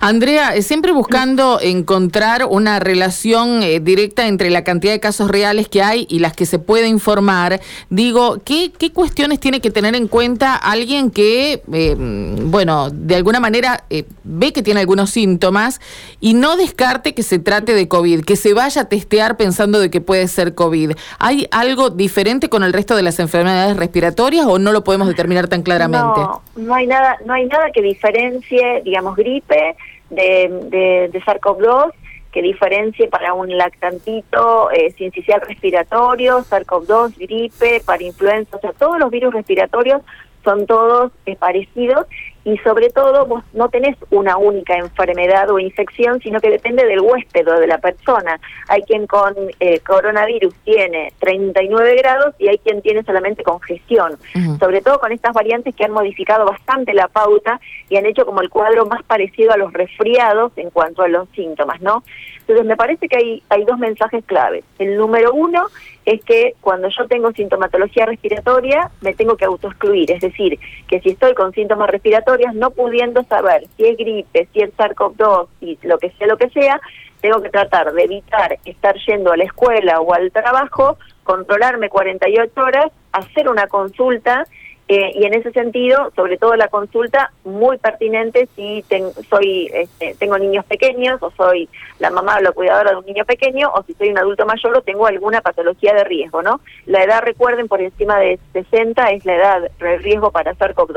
Andrea, 0.00 0.54
eh, 0.54 0.62
siempre 0.62 0.92
buscando 0.92 1.58
encontrar 1.60 2.46
una 2.48 2.78
relación 2.78 3.62
eh, 3.62 3.80
directa 3.80 4.26
entre 4.28 4.50
la 4.50 4.62
cantidad 4.62 4.92
de 4.92 5.00
casos 5.00 5.30
reales 5.30 5.68
que 5.68 5.82
hay 5.82 6.06
y 6.08 6.18
las 6.18 6.34
que 6.34 6.46
se 6.46 6.58
puede 6.58 6.86
informar, 6.86 7.60
digo, 7.88 8.40
¿qué, 8.44 8.72
qué 8.76 8.92
cuestiones 8.92 9.40
tiene 9.40 9.60
que 9.60 9.70
tener 9.70 9.94
en 9.94 10.06
cuenta 10.06 10.54
alguien 10.54 11.10
que, 11.10 11.62
eh, 11.72 11.96
bueno, 11.96 12.90
de 12.90 13.16
alguna 13.16 13.40
manera 13.40 13.84
ve 14.22 14.52
que 14.52 14.62
tiene 14.62 14.80
algunos 14.80 15.10
síntomas 15.10 15.80
y 16.20 16.34
no 16.34 16.56
descarte 16.56 17.14
que 17.14 17.22
se 17.22 17.38
trate 17.38 17.74
de 17.74 17.88
COVID, 17.88 18.24
que 18.24 18.36
se 18.36 18.54
vaya 18.54 18.82
a 18.82 18.88
testear 18.88 19.36
pensando 19.36 19.80
de 19.80 19.90
que 19.90 20.00
puede 20.00 20.28
ser 20.28 20.54
COVID? 20.54 20.92
¿Hay 21.18 21.48
algo 21.50 21.90
diferente 21.90 22.48
con 22.48 22.62
el 22.62 22.72
resto 22.72 22.91
de 22.96 23.02
las 23.02 23.18
enfermedades 23.18 23.76
respiratorias 23.76 24.46
o 24.46 24.58
no 24.58 24.72
lo 24.72 24.84
podemos 24.84 25.08
determinar 25.08 25.48
tan 25.48 25.62
claramente? 25.62 26.20
No, 26.20 26.42
no 26.56 26.74
hay 26.74 26.86
nada, 26.86 27.18
no 27.24 27.34
hay 27.34 27.46
nada 27.46 27.70
que 27.72 27.82
diferencie, 27.82 28.82
digamos, 28.84 29.16
gripe 29.16 29.76
de, 30.10 30.48
de, 30.70 31.10
de 31.12 31.22
SARS-CoV-2 31.22 31.92
que 32.32 32.42
diferencie 32.42 33.08
para 33.08 33.34
un 33.34 33.56
lactantito 33.56 34.70
eh, 34.70 34.90
sincicial 34.92 35.42
respiratorio, 35.42 36.38
SARS-CoV-2, 36.44 37.18
gripe, 37.18 37.82
para 37.84 38.02
influenza, 38.02 38.56
o 38.56 38.60
sea, 38.60 38.72
todos 38.72 38.98
los 38.98 39.10
virus 39.10 39.34
respiratorios 39.34 40.00
son 40.42 40.66
todos 40.66 41.12
eh, 41.26 41.36
parecidos 41.36 42.06
y 42.44 42.56
sobre 42.58 42.90
todo 42.90 43.26
vos 43.26 43.44
no 43.52 43.68
tenés 43.68 43.96
una 44.10 44.36
única 44.36 44.74
enfermedad 44.76 45.50
o 45.50 45.58
infección, 45.58 46.20
sino 46.20 46.40
que 46.40 46.50
depende 46.50 46.84
del 46.84 47.00
huésped 47.00 47.46
o 47.48 47.60
de 47.60 47.66
la 47.66 47.78
persona. 47.78 48.40
Hay 48.68 48.82
quien 48.82 49.06
con 49.06 49.34
eh, 49.60 49.80
coronavirus 49.80 50.54
tiene 50.64 51.12
39 51.20 51.96
grados 51.96 52.34
y 52.38 52.48
hay 52.48 52.58
quien 52.58 52.82
tiene 52.82 53.02
solamente 53.04 53.42
congestión, 53.42 54.18
sobre 54.58 54.80
todo 54.80 54.98
con 54.98 55.12
estas 55.12 55.32
variantes 55.32 55.74
que 55.74 55.84
han 55.84 55.92
modificado 55.92 56.44
bastante 56.44 56.94
la 56.94 57.08
pauta 57.08 57.60
y 57.88 57.96
han 57.96 58.06
hecho 58.06 58.26
como 58.26 58.40
el 58.40 58.50
cuadro 58.50 58.86
más 58.86 59.02
parecido 59.04 59.52
a 59.52 59.56
los 59.56 59.72
resfriados 59.72 60.52
en 60.56 60.70
cuanto 60.70 61.02
a 61.02 61.08
los 61.08 61.28
síntomas, 61.30 61.80
¿no? 61.80 62.02
Entonces 62.40 62.66
me 62.66 62.76
parece 62.76 63.08
que 63.08 63.16
hay, 63.16 63.42
hay 63.48 63.64
dos 63.64 63.78
mensajes 63.78 64.24
claves. 64.24 64.64
El 64.78 64.96
número 64.96 65.32
uno 65.32 65.68
es 66.04 66.22
que 66.24 66.54
cuando 66.60 66.88
yo 66.88 67.06
tengo 67.06 67.30
sintomatología 67.32 68.06
respiratoria 68.06 68.90
me 69.00 69.14
tengo 69.14 69.36
que 69.36 69.44
autoexcluir, 69.44 70.10
es 70.10 70.20
decir, 70.20 70.58
que 70.88 71.00
si 71.00 71.10
estoy 71.10 71.34
con 71.34 71.52
síntomas 71.52 71.88
respiratorios 71.88 72.31
no 72.54 72.70
pudiendo 72.70 73.22
saber 73.24 73.64
si 73.76 73.84
es 73.84 73.96
gripe, 73.96 74.48
si 74.52 74.60
es 74.60 74.76
SARS-CoV-2, 74.76 75.48
si 75.60 75.78
lo 75.82 75.98
que 75.98 76.10
sea, 76.10 76.26
lo 76.26 76.36
que 76.36 76.50
sea, 76.50 76.80
tengo 77.20 77.40
que 77.40 77.50
tratar 77.50 77.92
de 77.92 78.02
evitar 78.02 78.58
estar 78.64 78.96
yendo 79.06 79.32
a 79.32 79.36
la 79.36 79.44
escuela 79.44 80.00
o 80.00 80.12
al 80.12 80.30
trabajo, 80.32 80.98
controlarme 81.22 81.88
48 81.88 82.52
horas, 82.60 82.92
hacer 83.12 83.48
una 83.48 83.68
consulta 83.68 84.44
eh, 84.88 85.12
y 85.14 85.24
en 85.24 85.32
ese 85.32 85.52
sentido, 85.52 86.12
sobre 86.16 86.36
todo 86.36 86.56
la 86.56 86.68
consulta, 86.68 87.32
muy 87.44 87.78
pertinente 87.78 88.48
si 88.56 88.84
soy 89.30 89.70
este, 89.72 90.14
tengo 90.18 90.36
niños 90.36 90.64
pequeños 90.66 91.22
o 91.22 91.30
soy 91.30 91.68
la 92.00 92.10
mamá 92.10 92.36
o 92.38 92.40
la 92.40 92.52
cuidadora 92.52 92.90
de 92.90 92.96
un 92.96 93.06
niño 93.06 93.24
pequeño 93.24 93.70
o 93.72 93.84
si 93.84 93.94
soy 93.94 94.10
un 94.10 94.18
adulto 94.18 94.44
mayor 94.44 94.76
o 94.76 94.82
tengo 94.82 95.06
alguna 95.06 95.40
patología 95.40 95.94
de 95.94 96.04
riesgo, 96.04 96.42
¿no? 96.42 96.60
La 96.86 97.04
edad, 97.04 97.22
recuerden, 97.22 97.68
por 97.68 97.80
encima 97.80 98.18
de 98.18 98.38
60 98.52 99.10
es 99.12 99.24
la 99.24 99.36
edad 99.36 99.70
de 99.78 99.98
riesgo 99.98 100.32
para 100.32 100.54
ser 100.56 100.74
2 100.74 100.88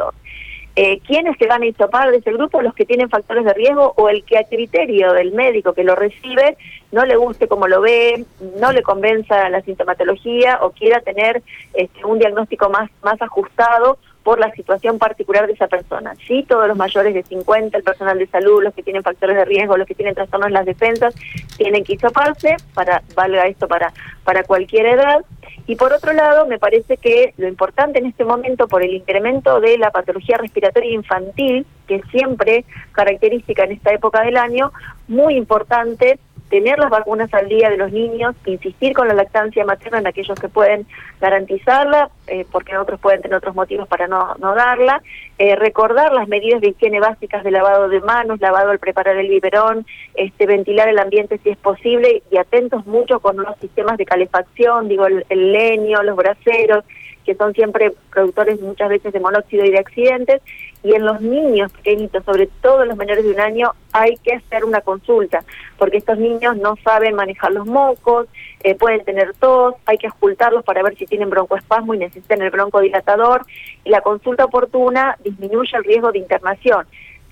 eh, 0.77 0.99
¿Quiénes 1.07 1.37
se 1.37 1.47
van 1.47 1.61
a 1.61 1.67
hisopar 1.67 2.11
de 2.11 2.17
ese 2.17 2.33
grupo? 2.33 2.61
Los 2.61 2.73
que 2.73 2.85
tienen 2.85 3.09
factores 3.09 3.45
de 3.45 3.53
riesgo 3.53 3.93
o 3.95 4.09
el 4.09 4.25
que 4.25 4.37
a 4.37 4.43
criterio 4.43 5.13
del 5.13 5.31
médico 5.31 5.73
que 5.73 5.85
lo 5.85 5.95
recibe 5.95 6.57
no 6.91 7.05
le 7.05 7.15
guste 7.15 7.47
como 7.47 7.67
lo 7.67 7.79
ve, 7.79 8.25
no 8.59 8.73
le 8.73 8.83
convenza 8.83 9.49
la 9.49 9.61
sintomatología 9.61 10.59
o 10.61 10.71
quiera 10.71 10.99
tener 10.99 11.41
este, 11.73 12.05
un 12.05 12.19
diagnóstico 12.19 12.69
más, 12.69 12.89
más 13.03 13.21
ajustado 13.21 13.97
por 14.25 14.39
la 14.39 14.51
situación 14.53 14.97
particular 14.97 15.45
de 15.45 15.53
esa 15.53 15.67
persona. 15.67 16.15
Sí, 16.27 16.43
todos 16.49 16.67
los 16.67 16.75
mayores 16.75 17.13
de 17.13 17.21
50, 17.21 17.77
el 17.77 17.83
personal 17.83 18.17
de 18.17 18.25
salud, 18.25 18.63
los 18.63 18.73
que 18.73 18.81
tienen 18.81 19.03
factores 19.03 19.37
de 19.37 19.45
riesgo, 19.45 19.77
los 19.77 19.87
que 19.87 19.93
tienen 19.93 20.15
trastornos 20.15 20.47
en 20.47 20.53
las 20.53 20.65
defensas, 20.65 21.13
tienen 21.57 21.83
que 21.83 21.93
hisoparse, 21.93 22.57
para, 22.73 23.03
valga 23.15 23.45
esto 23.45 23.67
para, 23.67 23.93
para 24.23 24.43
cualquier 24.43 24.87
edad. 24.87 25.23
Y 25.67 25.75
por 25.75 25.93
otro 25.93 26.11
lado, 26.11 26.47
me 26.47 26.57
parece 26.57 26.97
que 26.97 27.35
lo 27.37 27.47
importante 27.47 27.99
en 27.99 28.07
este 28.07 28.25
momento, 28.25 28.67
por 28.67 28.81
el 28.81 28.95
incremento 28.95 29.59
de 29.59 29.77
la 29.77 29.91
patología 29.91 30.37
respiratoria 30.37 30.91
infantil, 30.91 31.67
que 31.87 31.97
es 31.97 32.01
siempre 32.09 32.65
característica 32.93 33.63
en 33.65 33.73
esta 33.73 33.93
época 33.93 34.23
del 34.23 34.37
año, 34.37 34.71
muy 35.07 35.35
importante 35.35 36.17
tener 36.49 36.77
las 36.77 36.89
vacunas 36.89 37.33
al 37.33 37.49
día 37.49 37.69
de 37.69 37.77
los 37.77 37.91
niños, 37.91 38.35
insistir 38.45 38.93
con 38.93 39.07
la 39.07 39.13
lactancia 39.13 39.65
materna 39.65 39.99
en 39.99 40.07
aquellos 40.07 40.39
que 40.39 40.49
pueden 40.49 40.85
garantizarla, 41.19 42.09
eh, 42.27 42.45
porque 42.51 42.77
otros 42.77 42.99
pueden 42.99 43.21
tener 43.21 43.37
otros 43.37 43.55
motivos 43.55 43.87
para 43.87 44.07
no, 44.07 44.35
no 44.35 44.53
darla, 44.53 45.01
eh, 45.37 45.55
recordar 45.55 46.13
las 46.13 46.27
medidas 46.27 46.61
de 46.61 46.69
higiene 46.69 46.99
básicas 46.99 47.43
de 47.43 47.51
lavado 47.51 47.89
de 47.89 47.99
manos, 48.01 48.39
lavado 48.39 48.69
al 48.69 48.79
preparar 48.79 49.17
el 49.17 49.27
biberón, 49.27 49.85
este, 50.13 50.45
ventilar 50.45 50.87
el 50.87 50.99
ambiente 50.99 51.39
si 51.39 51.49
es 51.49 51.57
posible 51.57 52.23
y 52.29 52.37
atentos 52.37 52.85
mucho 52.85 53.19
con 53.19 53.37
los 53.37 53.57
sistemas 53.59 53.97
de 53.97 54.05
calefacción, 54.05 54.87
digo, 54.87 55.07
el, 55.07 55.25
el 55.29 55.51
leño, 55.51 56.03
los 56.03 56.15
braseros, 56.15 56.85
que 57.25 57.35
son 57.35 57.53
siempre 57.53 57.93
productores 58.11 58.61
muchas 58.61 58.89
veces 58.89 59.11
de 59.11 59.19
monóxido 59.19 59.65
y 59.65 59.71
de 59.71 59.79
accidentes, 59.79 60.41
y 60.83 60.93
en 60.93 61.03
los 61.03 61.19
niños 61.19 61.71
pequeñitos, 61.71 62.23
sobre 62.23 62.47
todo 62.61 62.85
los 62.85 62.95
menores 62.95 63.25
de 63.25 63.31
un 63.31 63.39
año, 63.39 63.71
hay 63.91 64.15
que 64.17 64.33
hacer 64.35 64.63
una 64.63 64.81
consulta, 64.81 65.43
porque 65.77 65.97
estos 65.97 66.17
niños 66.19 66.57
no 66.57 66.75
saben 66.83 67.15
manejar 67.15 67.51
los 67.51 67.65
mocos, 67.65 68.27
eh, 68.63 68.75
pueden 68.75 69.03
tener 69.03 69.33
tos, 69.33 69.73
hay 69.85 69.97
que 69.97 70.07
ocultarlos 70.09 70.63
para 70.63 70.83
ver 70.83 70.95
si 70.95 71.05
tienen 71.07 71.29
broncoespasmo 71.29 71.95
y 71.95 71.97
necesitan 71.97 72.41
el 72.43 72.51
broncodilatador, 72.51 73.45
y 73.83 73.89
la 73.89 74.01
consulta 74.01 74.45
oportuna 74.45 75.17
disminuye 75.23 75.75
el 75.75 75.83
riesgo 75.83 76.11
de 76.11 76.19
internación. 76.19 76.85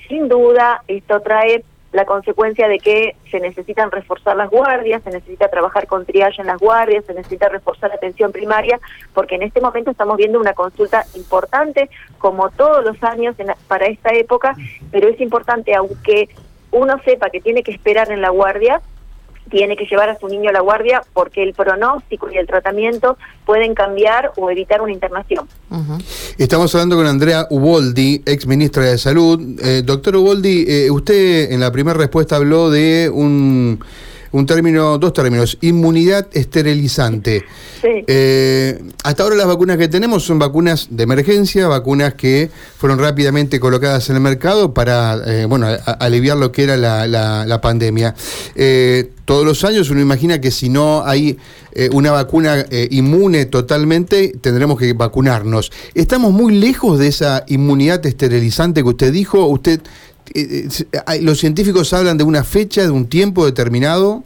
Sin 0.07 0.27
duda, 0.27 0.83
esto 0.87 1.21
trae 1.21 1.63
la 1.93 2.05
consecuencia 2.05 2.67
de 2.67 2.79
que 2.79 3.15
se 3.29 3.39
necesitan 3.39 3.91
reforzar 3.91 4.35
las 4.35 4.49
guardias, 4.49 5.03
se 5.03 5.11
necesita 5.11 5.47
trabajar 5.47 5.87
con 5.87 6.05
triage 6.05 6.41
en 6.41 6.47
las 6.47 6.59
guardias, 6.59 7.05
se 7.05 7.13
necesita 7.13 7.49
reforzar 7.49 7.91
la 7.91 7.95
atención 7.95 8.31
primaria, 8.31 8.79
porque 9.13 9.35
en 9.35 9.43
este 9.43 9.61
momento 9.61 9.91
estamos 9.91 10.17
viendo 10.17 10.39
una 10.39 10.53
consulta 10.53 11.05
importante, 11.15 11.89
como 12.17 12.49
todos 12.49 12.83
los 12.83 13.01
años 13.03 13.35
para 13.67 13.85
esta 13.85 14.11
época, 14.13 14.55
pero 14.91 15.07
es 15.07 15.21
importante, 15.21 15.75
aunque 15.75 16.29
uno 16.71 16.99
sepa 17.05 17.29
que 17.29 17.41
tiene 17.41 17.61
que 17.61 17.71
esperar 17.71 18.11
en 18.11 18.21
la 18.21 18.29
guardia, 18.29 18.81
tiene 19.49 19.75
que 19.75 19.85
llevar 19.85 20.09
a 20.09 20.17
su 20.17 20.27
niño 20.27 20.49
a 20.49 20.53
la 20.53 20.61
guardia 20.61 21.03
porque 21.13 21.43
el 21.43 21.53
pronóstico 21.53 22.29
y 22.31 22.37
el 22.37 22.47
tratamiento 22.47 23.17
pueden 23.45 23.73
cambiar 23.73 24.31
o 24.37 24.49
evitar 24.49 24.81
una 24.81 24.91
internación. 24.91 25.47
Estamos 26.37 26.73
hablando 26.75 26.95
con 26.95 27.05
Andrea 27.05 27.47
Uboldi, 27.49 28.21
ex 28.25 28.47
ministra 28.47 28.83
de 28.83 28.97
Salud. 28.97 29.59
Eh, 29.61 29.81
doctor 29.83 30.15
Uboldi, 30.15 30.65
eh, 30.67 30.91
usted 30.91 31.51
en 31.51 31.59
la 31.59 31.71
primera 31.71 31.97
respuesta 31.97 32.35
habló 32.35 32.69
de 32.69 33.09
un 33.13 33.79
un 34.33 34.47
término, 34.47 34.97
dos 34.97 35.13
términos, 35.13 35.57
inmunidad 35.61 36.27
esterilizante. 36.33 37.45
Eh, 37.83 38.81
hasta 39.03 39.23
ahora 39.23 39.35
las 39.35 39.45
vacunas 39.45 39.77
que 39.77 39.87
tenemos 39.87 40.23
son 40.23 40.39
vacunas 40.39 40.87
de 40.89 41.03
emergencia, 41.03 41.67
vacunas 41.67 42.15
que 42.15 42.49
fueron 42.77 42.97
rápidamente 42.97 43.59
colocadas 43.59 44.09
en 44.09 44.15
el 44.15 44.21
mercado 44.21 44.73
para, 44.73 45.21
eh, 45.27 45.45
bueno, 45.45 45.67
aliviar 45.99 46.37
lo 46.37 46.51
que 46.51 46.63
era 46.63 46.77
la, 46.77 47.05
la, 47.07 47.61
pandemia. 47.61 48.15
Eh, 48.55 49.11
todos 49.25 49.45
los 49.45 49.63
años 49.63 49.91
uno 49.91 50.01
imagina 50.01 50.41
que 50.41 50.49
si 50.49 50.67
no 50.67 51.05
hay 51.05 51.37
una 51.91 52.11
vacuna 52.11 52.65
inmune 52.91 53.45
totalmente, 53.45 54.33
tendremos 54.41 54.77
que 54.77 54.93
vacunarnos. 54.93 55.71
¿Estamos 55.95 56.31
muy 56.31 56.55
lejos 56.55 56.99
de 56.99 57.07
esa 57.07 57.45
inmunidad 57.47 58.05
esterilizante 58.05 58.83
que 58.83 58.89
usted 58.89 59.11
dijo? 59.11 59.47
¿Usted 59.47 59.79
eh, 60.33 60.67
eh, 60.91 61.21
¿Los 61.21 61.39
científicos 61.39 61.93
hablan 61.93 62.17
de 62.17 62.23
una 62.23 62.43
fecha, 62.43 62.83
de 62.83 62.89
un 62.89 63.07
tiempo 63.07 63.45
determinado? 63.45 64.23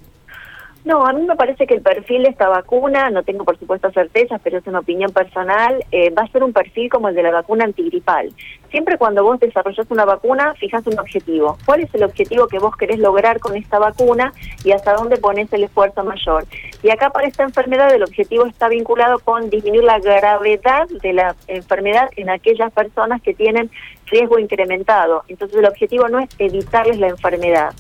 No, 0.88 1.06
a 1.06 1.12
mí 1.12 1.22
me 1.24 1.36
parece 1.36 1.68
que 1.68 1.74
el 1.74 1.82
perfil 1.82 2.24
de 2.24 2.30
esta 2.30 2.48
vacuna, 2.48 3.10
no 3.10 3.22
tengo 3.22 3.44
por 3.44 3.60
supuesto 3.60 3.92
certezas, 3.92 4.40
pero 4.42 4.60
es 4.60 4.68
una 4.68 4.80
opinión 4.80 5.12
personal, 5.12 5.84
eh, 5.92 6.12
va 6.12 6.22
a 6.22 6.32
ser 6.32 6.46
un 6.46 6.54
perfil 6.54 6.90
como 6.90 7.10
el 7.10 7.16
de 7.16 7.24
la 7.24 7.32
vacuna 7.32 7.66
antigripal. 7.66 8.32
Siempre 8.72 8.98
cuando 8.98 9.22
vos 9.22 9.38
desarrollas 9.38 9.86
una 9.90 10.06
vacuna, 10.06 10.54
fijas 10.54 10.88
un 10.88 10.98
objetivo. 10.98 11.58
¿Cuál 11.66 11.82
es 11.82 11.94
el 11.94 12.06
objetivo 12.06 12.48
que 12.48 12.60
vos 12.60 12.74
querés 12.78 13.00
lograr 13.00 13.42
con 13.42 13.58
esta 13.58 13.80
vacuna 13.80 14.32
y 14.64 14.72
hasta 14.72 14.94
dónde 14.94 15.18
pones 15.18 15.52
el 15.52 15.66
esfuerzo 15.66 16.06
mayor? 16.06 16.46
Y 16.82 16.90
acá 16.90 17.10
para 17.10 17.28
esta 17.28 17.44
enfermedad 17.44 17.94
el 17.94 18.04
objetivo 18.04 18.46
está 18.46 18.70
vinculado 18.70 19.20
con 19.20 19.50
disminuir 19.50 19.84
la 19.84 20.00
gravedad 20.00 20.88
de 20.88 21.12
la 21.12 21.36
enfermedad 21.48 22.10
en 22.16 22.30
aquellas 22.30 22.72
personas 22.72 23.22
que 23.22 23.34
tienen 23.34 23.70
riesgo 24.06 24.40
incrementado. 24.40 25.26
Entonces 25.28 25.58
el 25.58 25.66
objetivo 25.66 26.08
no 26.08 26.20
es 26.20 26.30
evitarles 26.40 26.98
la 26.98 27.10
enfermedad, 27.10 27.74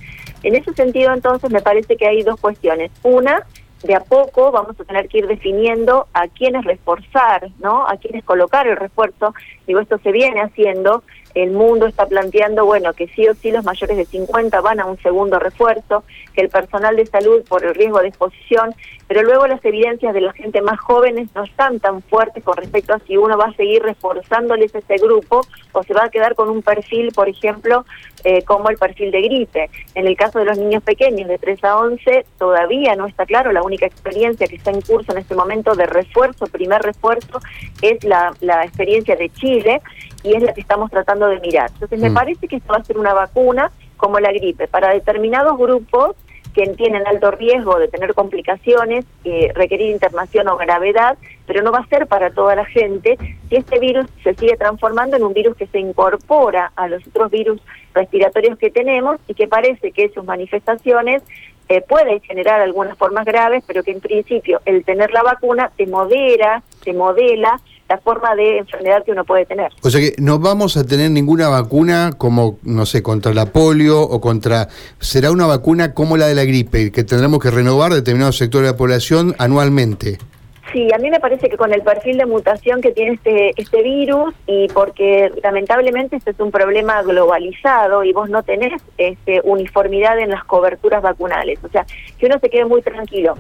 en 0.44 0.56
ese 0.56 0.74
sentido, 0.74 1.13
entonces, 1.13 1.51
me 1.51 1.62
parece 1.62 1.98
que 1.98 2.08
hay 2.08 2.24
dos 2.24 2.39
cuestiones. 2.39 2.91
Una, 3.03 3.46
de 3.84 3.96
a 3.96 4.00
poco 4.00 4.51
vamos 4.51 4.79
a 4.79 4.84
tener 4.84 5.08
que 5.08 5.20
ir 5.20 5.27
definiendo 5.27 6.08
a 6.13 6.27
quiénes 6.27 6.65
reforzar, 6.65 7.50
¿no? 7.60 7.88
A 7.88 7.98
quiénes 7.98 8.24
colocar 8.24 8.67
el 8.67 8.75
refuerzo. 8.75 9.34
Digo, 9.65 9.79
esto 9.79 10.00
se 10.00 10.12
viene 10.12 10.41
haciendo 10.41 11.03
el 11.44 11.51
mundo 11.51 11.86
está 11.86 12.06
planteando, 12.08 12.65
bueno, 12.65 12.94
que 12.94 13.08
sí 13.10 13.27
o 13.27 13.36
sí 13.36 13.51
los 13.51 13.63
mayores 13.63 13.98
de 13.98 14.06
50 14.06 14.60
van 14.62 14.79
a 14.79 14.86
un 14.86 14.98
segundo 15.00 15.38
refuerzo, 15.38 16.03
que 16.34 16.41
el 16.41 16.50
personal 16.50 16.96
de 16.96 17.06
salud 17.06 17.44
por 17.48 17.63
el 17.63 17.75
riesgo 17.75 18.00
de 18.00 18.08
exposición, 18.08 18.74
pero 19.08 19.22
luego 19.24 19.48
las 19.48 19.63
evidencias 19.63 20.13
de 20.13 20.22
la 20.22 20.34
gente 20.34 20.62
más 20.62 20.79
jóvenes 20.79 21.29
no 21.36 21.44
están 21.44 21.79
tan 21.79 22.01
fuertes 22.01 22.44
con 22.44 22.58
respecto 22.58 22.94
a 22.94 23.00
si 23.00 23.17
uno 23.17 23.38
va 23.38 23.46
a 23.46 23.53
seguir 23.53 23.84
reforzándoles 23.84 24.74
ese 24.74 24.96
grupo 24.98 25.41
o 25.72 25.84
se 25.84 25.94
va 25.94 26.06
a 26.06 26.10
quedar 26.10 26.36
con 26.36 26.50
un 26.50 26.62
perfil, 26.62 27.12
por 27.13 27.29
ejemplo, 27.29 27.86
eh, 28.24 28.44
como 28.44 28.70
el 28.70 28.77
perfil 28.77 29.12
de 29.12 29.22
gripe. 29.22 29.70
En 29.96 30.08
el 30.08 30.17
caso 30.17 30.39
de 30.39 30.46
los 30.46 30.58
niños 30.58 30.84
pequeños 30.84 31.29
de 31.29 31.38
3 31.38 31.63
a 31.63 31.77
11, 31.77 32.25
todavía 32.38 32.96
no 32.96 33.06
está 33.06 33.25
claro, 33.25 33.51
la 33.51 33.62
única 33.62 33.86
experiencia 33.86 34.48
que 34.48 34.56
está 34.56 34.72
en 34.72 34.82
curso 34.82 35.12
en 35.12 35.20
este 35.20 35.36
momento 35.36 35.75
de 35.75 35.86
refuerzo, 35.86 36.48
primer 36.48 36.82
refuerzo, 36.82 37.39
es 37.82 38.03
la, 38.03 38.34
la 38.41 38.65
experiencia 38.65 39.15
de 39.15 39.29
Chile 39.29 39.82
y 40.24 40.36
es 40.36 40.44
la 40.44 40.53
que 40.53 40.62
estamos 40.62 40.89
tratando 40.91 41.27
de 41.30 41.40
mirar. 41.40 41.70
Entonces, 41.74 42.00
me 42.00 42.10
mm. 42.10 42.14
parece 42.14 42.48
que 42.48 42.58
esto 42.58 42.74
va 42.74 42.80
a 42.80 42.84
ser 42.84 42.98
una 42.98 43.14
vacuna 43.14 43.72
como 43.98 44.20
la 44.20 44.32
gripe 44.32 44.68
para 44.68 44.94
determinados 44.94 45.58
grupos 45.58 46.16
que 46.58 46.66
tienen 46.74 47.06
alto 47.06 47.30
riesgo 47.30 47.78
de 47.78 47.88
tener 47.88 48.16
complicaciones, 48.16 49.06
eh, 49.24 49.52
requerir 49.54 49.92
internación 49.92 50.48
o 50.48 50.58
gravedad, 50.58 51.16
pero 51.46 51.62
no 51.62 51.72
va 51.72 51.80
a 51.80 51.88
ser 51.88 52.08
para 52.08 52.32
toda 52.32 52.56
la 52.56 52.66
gente 52.66 53.16
si 53.48 53.58
este 53.58 53.78
virus 53.78 54.08
se 54.24 54.34
sigue 54.34 54.58
transformando 54.58 55.18
en 55.18 55.24
un 55.24 55.34
virus 55.34 55.56
que 55.56 55.68
se 55.68 55.80
incorpora 55.80 56.72
a 56.76 56.88
los 56.88 57.06
otros 57.06 57.30
virus 57.30 57.62
respiratorios 57.94 58.58
que 58.58 58.72
tenemos 58.72 59.20
y 59.28 59.36
que 59.36 59.48
parece 59.48 59.92
que 59.92 60.10
sus 60.10 60.26
manifestaciones 60.26 61.22
eh, 61.70 61.84
generar 62.24 62.62
algunas 62.62 62.98
formas 62.98 63.26
graves, 63.26 63.64
pero 63.68 63.84
que 63.84 63.92
en 63.92 64.02
principio 64.02 64.62
el 64.66 64.84
tener 64.84 65.12
la 65.12 65.24
vacuna 65.24 65.72
te 65.76 65.86
modera, 65.88 66.64
te 66.84 66.94
modela 66.94 67.60
la 67.90 67.98
forma 68.00 68.36
de 68.36 68.58
enfermedad 68.58 69.04
que 69.06 69.12
uno 69.12 69.24
puede 69.24 69.46
tener. 69.46 69.72
O 69.82 69.90
sea 69.90 70.02
que 70.02 70.16
no 70.18 70.40
vamos 70.40 70.76
a 70.78 70.84
tener 70.84 71.10
ninguna 71.12 71.48
vacuna 71.48 72.12
como, 72.18 72.58
no 72.64 72.86
sé, 72.86 73.02
contra 73.02 73.34
la 73.34 73.48
polio 73.48 74.02
o 74.02 74.20
contra... 74.20 74.68
Será 75.00 75.32
una 75.32 75.46
vacuna 75.48 75.94
como 75.94 76.18
la 76.18 76.28
de 76.28 76.36
la 76.36 76.44
gripe, 76.44 76.92
que 76.92 77.04
tendremos 77.04 77.40
que 77.40 77.50
renovar 77.50 77.94
determinados 77.94 78.38
sectores 78.38 78.68
de 78.68 78.74
la 78.74 78.78
población 78.78 79.36
anualmente. 79.38 80.18
Sí, 80.72 80.90
a 80.94 80.98
mí 80.98 81.10
me 81.10 81.20
parece 81.20 81.50
que 81.50 81.56
con 81.56 81.74
el 81.74 81.82
perfil 81.82 82.18
de 82.18 82.26
mutación 82.26 82.82
que 82.82 82.92
tiene 82.92 83.14
este, 83.14 83.54
este 83.56 83.84
virus 83.84 84.34
y 84.48 84.68
porque 84.70 85.32
lamentablemente 85.42 86.18
este 86.18 86.32
es 86.32 86.40
un 86.40 86.52
problema 86.52 87.02
globalizado 87.04 88.04
y 88.04 88.12
vos 88.12 88.30
no 88.30 88.44
tenés 88.44 88.82
este, 88.98 89.40
uniformidad 89.44 90.20
en 90.20 90.30
las 90.30 90.44
coberturas 90.44 91.02
vacunales. 91.02 91.60
O 91.64 91.70
sea, 91.70 91.86
que 92.20 92.26
uno 92.26 92.38
se 92.40 92.50
quede 92.50 92.66
muy 92.66 92.82
tranquilo 92.82 93.36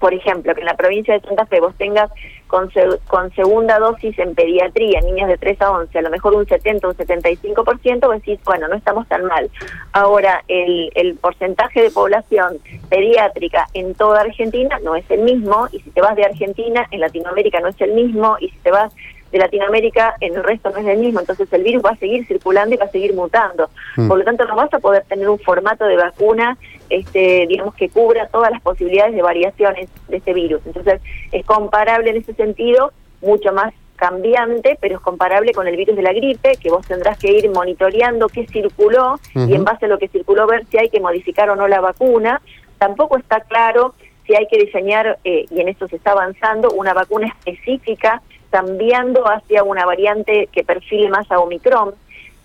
por 0.00 0.14
ejemplo, 0.14 0.54
que 0.54 0.60
en 0.60 0.66
la 0.66 0.74
provincia 0.74 1.14
de 1.14 1.20
Santa 1.20 1.46
Fe 1.46 1.60
vos 1.60 1.74
tengas 1.76 2.10
con, 2.46 2.70
con 3.06 3.32
segunda 3.34 3.78
dosis 3.78 4.18
en 4.18 4.34
pediatría, 4.34 5.00
niños 5.02 5.28
de 5.28 5.38
3 5.38 5.60
a 5.62 5.70
11, 5.70 5.98
a 5.98 6.02
lo 6.02 6.10
mejor 6.10 6.34
un 6.34 6.46
70, 6.46 6.88
un 6.88 6.96
75%, 6.96 8.00
vos 8.00 8.14
decís, 8.14 8.40
bueno, 8.44 8.66
no 8.66 8.74
estamos 8.74 9.06
tan 9.06 9.24
mal. 9.26 9.50
Ahora, 9.92 10.42
el, 10.48 10.90
el 10.94 11.14
porcentaje 11.16 11.82
de 11.82 11.90
población 11.90 12.58
pediátrica 12.88 13.66
en 13.74 13.94
toda 13.94 14.22
Argentina 14.22 14.80
no 14.82 14.96
es 14.96 15.08
el 15.10 15.20
mismo, 15.20 15.68
y 15.70 15.80
si 15.80 15.90
te 15.90 16.00
vas 16.00 16.16
de 16.16 16.24
Argentina, 16.24 16.88
en 16.90 17.00
Latinoamérica 17.00 17.60
no 17.60 17.68
es 17.68 17.80
el 17.80 17.92
mismo, 17.92 18.36
y 18.40 18.48
si 18.48 18.56
te 18.58 18.70
vas 18.70 18.92
de 19.30 19.38
Latinoamérica 19.38 20.16
en 20.20 20.34
el 20.34 20.44
resto 20.44 20.70
no 20.70 20.78
es 20.78 20.86
el 20.86 20.98
mismo, 20.98 21.20
entonces 21.20 21.52
el 21.52 21.62
virus 21.62 21.82
va 21.84 21.90
a 21.90 21.96
seguir 21.96 22.26
circulando 22.26 22.74
y 22.74 22.78
va 22.78 22.86
a 22.86 22.90
seguir 22.90 23.14
mutando. 23.14 23.70
Mm. 23.96 24.08
Por 24.08 24.18
lo 24.18 24.24
tanto, 24.24 24.44
no 24.46 24.56
vas 24.56 24.72
a 24.74 24.78
poder 24.78 25.04
tener 25.04 25.28
un 25.28 25.38
formato 25.38 25.84
de 25.84 25.96
vacuna, 25.96 26.56
este, 26.88 27.46
digamos, 27.46 27.74
que 27.74 27.88
cubra 27.88 28.28
todas 28.28 28.50
las 28.50 28.60
posibilidades 28.60 29.14
de 29.14 29.22
variaciones 29.22 29.88
de 30.08 30.16
este 30.16 30.34
virus. 30.34 30.60
Entonces, 30.66 31.00
es 31.32 31.44
comparable 31.44 32.10
en 32.10 32.16
ese 32.16 32.34
sentido, 32.34 32.92
mucho 33.22 33.52
más 33.52 33.72
cambiante, 33.96 34.78
pero 34.80 34.96
es 34.96 35.00
comparable 35.02 35.52
con 35.52 35.68
el 35.68 35.76
virus 35.76 35.94
de 35.94 36.02
la 36.02 36.12
gripe, 36.12 36.56
que 36.56 36.70
vos 36.70 36.86
tendrás 36.86 37.18
que 37.18 37.32
ir 37.32 37.50
monitoreando 37.50 38.28
qué 38.28 38.46
circuló 38.46 39.20
y 39.34 39.54
en 39.54 39.62
base 39.62 39.84
a 39.84 39.88
lo 39.88 39.98
que 39.98 40.08
circuló 40.08 40.46
ver 40.46 40.64
si 40.70 40.78
hay 40.78 40.88
que 40.88 41.00
modificar 41.00 41.50
o 41.50 41.56
no 41.56 41.68
la 41.68 41.80
vacuna. 41.80 42.40
Tampoco 42.78 43.18
está 43.18 43.40
claro 43.40 43.94
si 44.26 44.34
hay 44.34 44.46
que 44.46 44.58
diseñar, 44.58 45.18
eh, 45.24 45.44
y 45.50 45.60
en 45.60 45.68
esto 45.68 45.86
se 45.86 45.96
está 45.96 46.12
avanzando, 46.12 46.70
una 46.70 46.94
vacuna 46.94 47.36
específica 47.44 48.22
cambiando 48.50 49.24
hacia 49.28 49.62
una 49.62 49.86
variante 49.86 50.48
que 50.52 50.64
perfile 50.64 51.08
más 51.08 51.30
a 51.30 51.38
Omicron. 51.38 51.94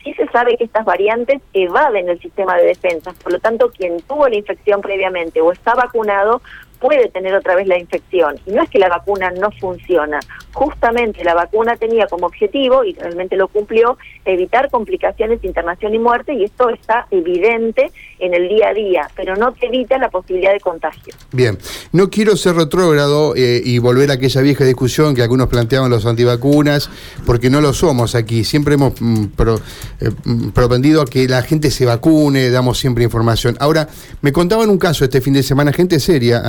Sí 0.03 0.13
se 0.13 0.27
sabe 0.27 0.55
que 0.55 0.65
estas 0.65 0.85
variantes 0.85 1.41
evaden 1.53 2.09
el 2.09 2.19
sistema 2.19 2.55
de 2.57 2.65
defensa, 2.65 3.13
por 3.23 3.31
lo 3.31 3.39
tanto, 3.39 3.71
quien 3.71 3.99
tuvo 4.01 4.27
la 4.29 4.35
infección 4.35 4.81
previamente 4.81 5.41
o 5.41 5.51
está 5.51 5.73
vacunado 5.73 6.41
puede 6.85 7.09
tener 7.09 7.33
otra 7.33 7.55
vez 7.55 7.67
la 7.67 7.79
infección. 7.79 8.35
Y 8.45 8.51
no 8.51 8.61
es 8.61 8.69
que 8.69 8.77
la 8.77 8.89
vacuna 8.89 9.31
no 9.31 9.49
funciona, 9.59 10.19
justamente 10.53 11.23
la 11.23 11.33
vacuna 11.33 11.75
tenía 11.77 12.05
como 12.05 12.27
objetivo, 12.27 12.83
y 12.83 12.93
realmente 12.93 13.35
lo 13.35 13.47
cumplió, 13.47 13.97
evitar 14.23 14.69
complicaciones, 14.69 15.43
internación 15.43 15.95
y 15.95 15.99
muerte, 15.99 16.35
y 16.35 16.43
esto 16.43 16.69
está 16.69 17.07
evidente 17.09 17.91
en 18.19 18.35
el 18.35 18.47
día 18.47 18.69
a 18.69 18.73
día, 18.73 19.09
pero 19.15 19.35
no 19.35 19.51
te 19.53 19.65
evita 19.65 19.97
la 19.97 20.09
posibilidad 20.09 20.53
de 20.53 20.59
contagio. 20.59 21.15
Bien, 21.31 21.57
no 21.91 22.11
quiero 22.11 22.37
ser 22.37 22.55
retrógrado 22.55 23.35
eh, 23.35 23.61
y 23.65 23.79
volver 23.79 24.11
a 24.11 24.13
aquella 24.13 24.41
vieja 24.41 24.63
discusión 24.63 25.15
que 25.15 25.23
algunos 25.23 25.47
planteaban 25.47 25.89
los 25.89 26.05
antivacunas, 26.05 26.91
porque 27.25 27.49
no 27.49 27.61
lo 27.61 27.73
somos 27.73 28.13
aquí. 28.13 28.43
Siempre 28.43 28.75
hemos 28.75 28.93
mm, 29.01 29.23
eh, 29.23 30.11
mm, 30.23 30.49
propendido 30.49 31.01
a 31.01 31.05
que 31.05 31.27
la 31.27 31.41
gente 31.41 31.71
se 31.71 31.85
vacune, 31.85 32.51
damos 32.51 32.77
siempre 32.77 33.03
información. 33.03 33.57
Ahora, 33.59 33.87
me 34.21 34.31
contaban 34.31 34.69
un 34.69 34.77
caso 34.77 35.03
este 35.03 35.19
fin 35.19 35.33
de 35.33 35.41
semana, 35.41 35.73
gente 35.73 35.99
seria, 35.99 36.43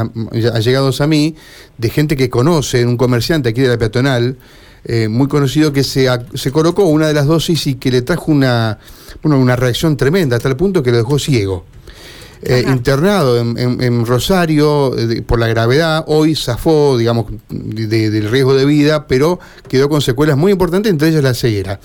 allegados 0.52 1.00
a 1.00 1.06
mí, 1.06 1.34
de 1.78 1.90
gente 1.90 2.16
que 2.16 2.28
conoce, 2.30 2.84
un 2.84 2.96
comerciante 2.96 3.50
aquí 3.50 3.60
de 3.60 3.68
la 3.68 3.78
peatonal, 3.78 4.36
eh, 4.84 5.08
muy 5.08 5.26
conocido 5.26 5.72
que 5.72 5.82
se, 5.82 6.08
se 6.34 6.52
colocó 6.52 6.84
una 6.84 7.08
de 7.08 7.14
las 7.14 7.26
dosis 7.26 7.66
y 7.66 7.74
que 7.74 7.90
le 7.90 8.02
trajo 8.02 8.30
una, 8.30 8.78
una 9.22 9.56
reacción 9.56 9.96
tremenda, 9.96 10.36
hasta 10.36 10.48
el 10.48 10.56
punto 10.56 10.82
que 10.82 10.92
lo 10.92 10.98
dejó 10.98 11.18
ciego. 11.18 11.64
Eh, 12.42 12.64
internado 12.68 13.38
en, 13.38 14.06
Rosario 14.06 14.96
eh, 14.98 15.22
por 15.22 15.38
la 15.38 15.46
gravedad, 15.46 16.04
hoy 16.06 16.34
zafó, 16.34 16.98
digamos, 16.98 17.26
del 17.48 18.30
riesgo 18.30 18.54
de 18.54 18.66
vida, 18.66 19.06
pero 19.06 19.40
quedó 19.68 19.88
con 19.88 20.02
secuelas 20.02 20.36
muy 20.36 20.52
importantes, 20.52 20.90
entre 20.90 21.08
ellas 21.08 21.22
la 21.22 21.34
ceguera. 21.34 21.80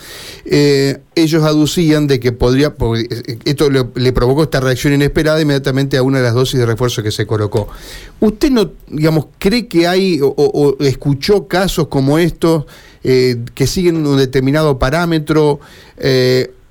Eh, 0.46 1.00
ellos 1.15 1.43
aducían 1.43 2.08
de 2.08 2.20
que 2.20 2.31
podría, 2.31 2.75
esto 3.46 3.70
le, 3.70 4.13
provocó 4.13 4.43
esta 4.43 4.60
reacción 4.60 4.93
inesperada 4.93 5.41
inmediatamente 5.41 5.98
a 5.98 6.03
una 6.03 6.17
de 6.17 6.25
las 6.25 6.34
dosis 6.34 6.60
de 6.60 6.65
refuerzo 6.65 7.01
que 7.01 7.12
se 7.12 7.25
colocó. 7.25 7.70
¿Usted 8.20 8.51
no, 8.51 8.72
digamos, 8.88 9.27
cree 9.39 9.67
que 9.67 9.88
hay 9.88 10.20
o, 10.22 10.75
escuchó 10.81 11.48
casos 11.48 11.88
como 11.88 12.17
estos 12.17 12.65
que 13.01 13.67
siguen 13.67 14.05
un 14.05 14.17
determinado 14.17 14.77
parámetro? 14.77 15.60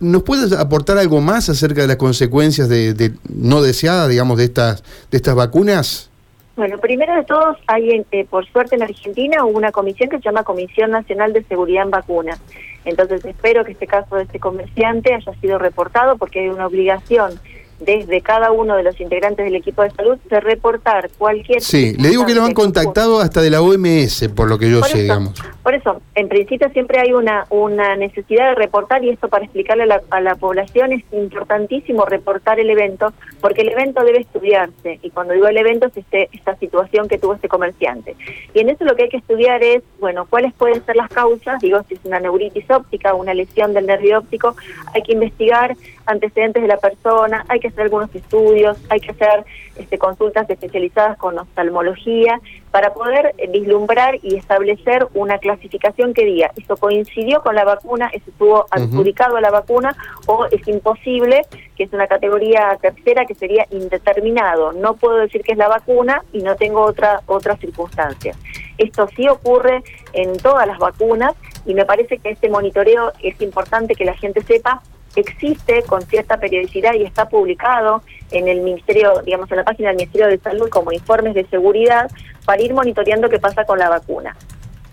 ¿Nos 0.00 0.23
puedes 0.23 0.52
aportar 0.52 0.97
algo 0.97 1.21
más 1.21 1.50
acerca 1.50 1.83
de 1.83 1.87
las 1.87 1.97
consecuencias 1.97 2.69
de, 2.71 3.12
no 3.28 3.61
deseadas, 3.61 4.09
digamos, 4.09 4.38
de 4.38 4.45
estas, 4.45 4.83
de 5.11 5.16
estas 5.19 5.35
vacunas? 5.35 6.11
Bueno, 6.57 6.78
primero 6.78 7.14
de 7.14 7.25
todos, 7.25 7.59
hay 7.66 8.04
eh, 8.11 8.26
por 8.28 8.47
suerte 8.50 8.76
en 8.76 8.83
Argentina 8.83 9.45
una 9.45 9.73
comisión 9.73 10.09
que 10.09 10.16
se 10.16 10.23
llama 10.23 10.42
Comisión 10.42 10.90
Nacional 10.90 11.33
de 11.33 11.42
Seguridad 11.45 11.85
en 11.85 11.90
Vacunas. 11.90 12.40
Entonces 12.85 13.25
espero 13.25 13.64
que 13.64 13.73
este 13.73 13.87
caso 13.87 14.16
de 14.16 14.23
este 14.23 14.40
comerciante 14.40 15.14
haya 15.14 15.33
sido 15.40 15.59
reportado 15.59 16.16
porque 16.16 16.40
hay 16.40 16.49
una 16.49 16.66
obligación 16.66 17.38
desde 17.80 18.21
cada 18.21 18.52
uno 18.52 18.76
de 18.76 18.83
los 18.83 19.00
integrantes 19.00 19.45
del 19.45 19.57
equipo 19.57 19.83
de 19.83 19.90
salud 19.90 20.19
de 20.28 20.40
reportar 20.40 21.11
cualquier... 21.16 21.62
Sí, 21.62 21.95
le 21.99 22.11
digo 22.11 22.26
que 22.26 22.35
lo 22.35 22.45
han 22.45 22.52
contactado 22.52 23.21
hasta 23.21 23.40
de 23.40 23.50
la 23.50 23.62
OMS, 23.62 24.28
por 24.35 24.49
lo 24.49 24.59
que 24.59 24.71
yo 24.71 24.83
sé, 24.83 25.02
digamos. 25.02 25.35
Por 25.62 25.75
eso, 25.75 26.00
en 26.14 26.29
principio 26.29 26.71
siempre 26.71 27.00
hay 27.00 27.12
una, 27.12 27.47
una 27.50 27.95
necesidad 27.97 28.50
de 28.50 28.55
reportar 28.55 29.05
y 29.05 29.11
esto 29.11 29.29
para 29.29 29.45
explicarle 29.45 29.83
a 29.83 29.87
la, 29.87 30.02
a 30.11 30.21
la 30.21 30.35
población 30.35 30.93
es 30.93 31.05
importantísimo 31.12 32.07
reportar 32.07 32.59
el 32.59 32.71
evento 32.71 33.12
porque 33.40 33.62
el 33.62 33.69
evento 33.69 34.02
debe 34.02 34.21
estudiarse 34.21 34.99
y 35.02 35.11
cuando 35.11 35.35
digo 35.35 35.49
el 35.49 35.59
evento 35.59 35.87
es 35.87 35.97
este, 35.97 36.31
esta 36.33 36.57
situación 36.57 37.09
que 37.09 37.19
tuvo 37.19 37.35
este 37.35 37.49
comerciante. 37.49 38.17
Y 38.55 38.61
en 38.61 38.71
eso 38.71 38.85
lo 38.85 38.97
que 38.97 39.05
hay 39.05 39.09
que 39.11 39.19
estudiar 39.19 39.62
es, 39.62 39.83
bueno, 39.99 40.26
cuáles 40.29 40.55
pueden 40.55 40.85
ser 40.87 40.97
las 40.97 41.11
causas, 41.11 41.61
digo, 41.61 41.83
si 41.88 41.95
es 41.95 42.00
una 42.05 42.21
neuritis 42.21 42.71
óptica, 42.71 43.14
una 43.14 43.35
lesión 43.35 43.75
del 43.75 43.87
nervio 43.87 44.19
óptico, 44.19 44.57
hay 44.95 45.02
que 45.02 45.12
investigar 45.12 45.76
antecedentes 46.07 46.62
de 46.62 46.69
la 46.69 46.79
persona, 46.79 47.45
hay 47.49 47.61
que 47.61 47.69
hacer 47.69 47.83
algunos 47.83 48.14
estudios, 48.14 48.79
hay 48.88 49.00
que 49.00 49.11
hacer 49.11 49.45
este, 49.76 49.99
consultas 49.99 50.49
especializadas 50.49 51.17
con 51.19 51.38
oftalmología 51.38 52.40
para 52.71 52.95
poder 52.95 53.35
vislumbrar 53.49 54.19
y 54.23 54.37
establecer 54.37 55.09
una 55.15 55.39
clasificación 55.39 56.15
que 56.15 56.25
diga, 56.25 56.53
esto 56.57 56.77
coincidió 56.77 57.43
con 57.43 57.55
la 57.55 57.65
vacuna, 57.65 58.11
esto 58.12 58.31
estuvo 58.31 58.67
adjudicado 58.71 59.37
a 59.37 59.41
la 59.41 59.50
vacuna 59.50 59.97
o 60.27 60.47
es 60.47 60.67
imposible, 60.69 61.43
que 61.77 61.85
es 61.85 61.93
una 61.93 62.07
categoría 62.07 62.79
tercera 62.81 63.27
que 63.27 63.35
sería 63.35 63.67
indeterminado. 63.71 64.73
No 64.73 64.95
puedo 64.95 65.17
decir 65.17 65.43
que 65.43 65.53
es 65.53 65.59
la 65.59 65.69
vacuna 65.69 66.23
y 66.33 66.43
no 66.43 66.57
tengo 66.57 66.83
otra, 66.83 67.23
otra 67.27 67.57
circunstancia. 67.57 68.35
Esto 68.79 69.09
sí 69.17 69.29
ocurre 69.29 69.83
en 70.12 70.37
todas 70.39 70.67
las 70.67 70.79
vacunas 70.79 71.35
y 71.67 71.75
me 71.75 71.85
parece 71.85 72.19
que 72.19 72.31
este 72.31 72.49
monitoreo 72.49 73.12
es 73.23 73.41
importante 73.41 73.95
que 73.95 74.05
la 74.05 74.15
gente 74.15 74.43
sepa 74.43 74.83
existe 75.17 75.83
con 75.83 76.02
cierta 76.02 76.38
periodicidad 76.38 76.95
y 76.95 77.02
está 77.02 77.29
publicado 77.29 78.02
en 78.31 78.49
el 78.49 78.61
Ministerio, 78.61 79.23
digamos, 79.25 79.50
en 79.50 79.59
la 79.59 79.64
página 79.64 79.88
del 79.88 79.97
Ministerio 79.97 80.29
de 80.29 80.38
Salud 80.38 80.69
como 80.69 80.93
informes 80.93 81.35
de 81.35 81.47
seguridad 81.47 82.11
para 82.45 82.62
ir 82.62 82.73
monitoreando 82.73 83.29
qué 83.29 83.38
pasa 83.38 83.64
con 83.64 83.79
la 83.79 83.88
vacuna. 83.88 84.37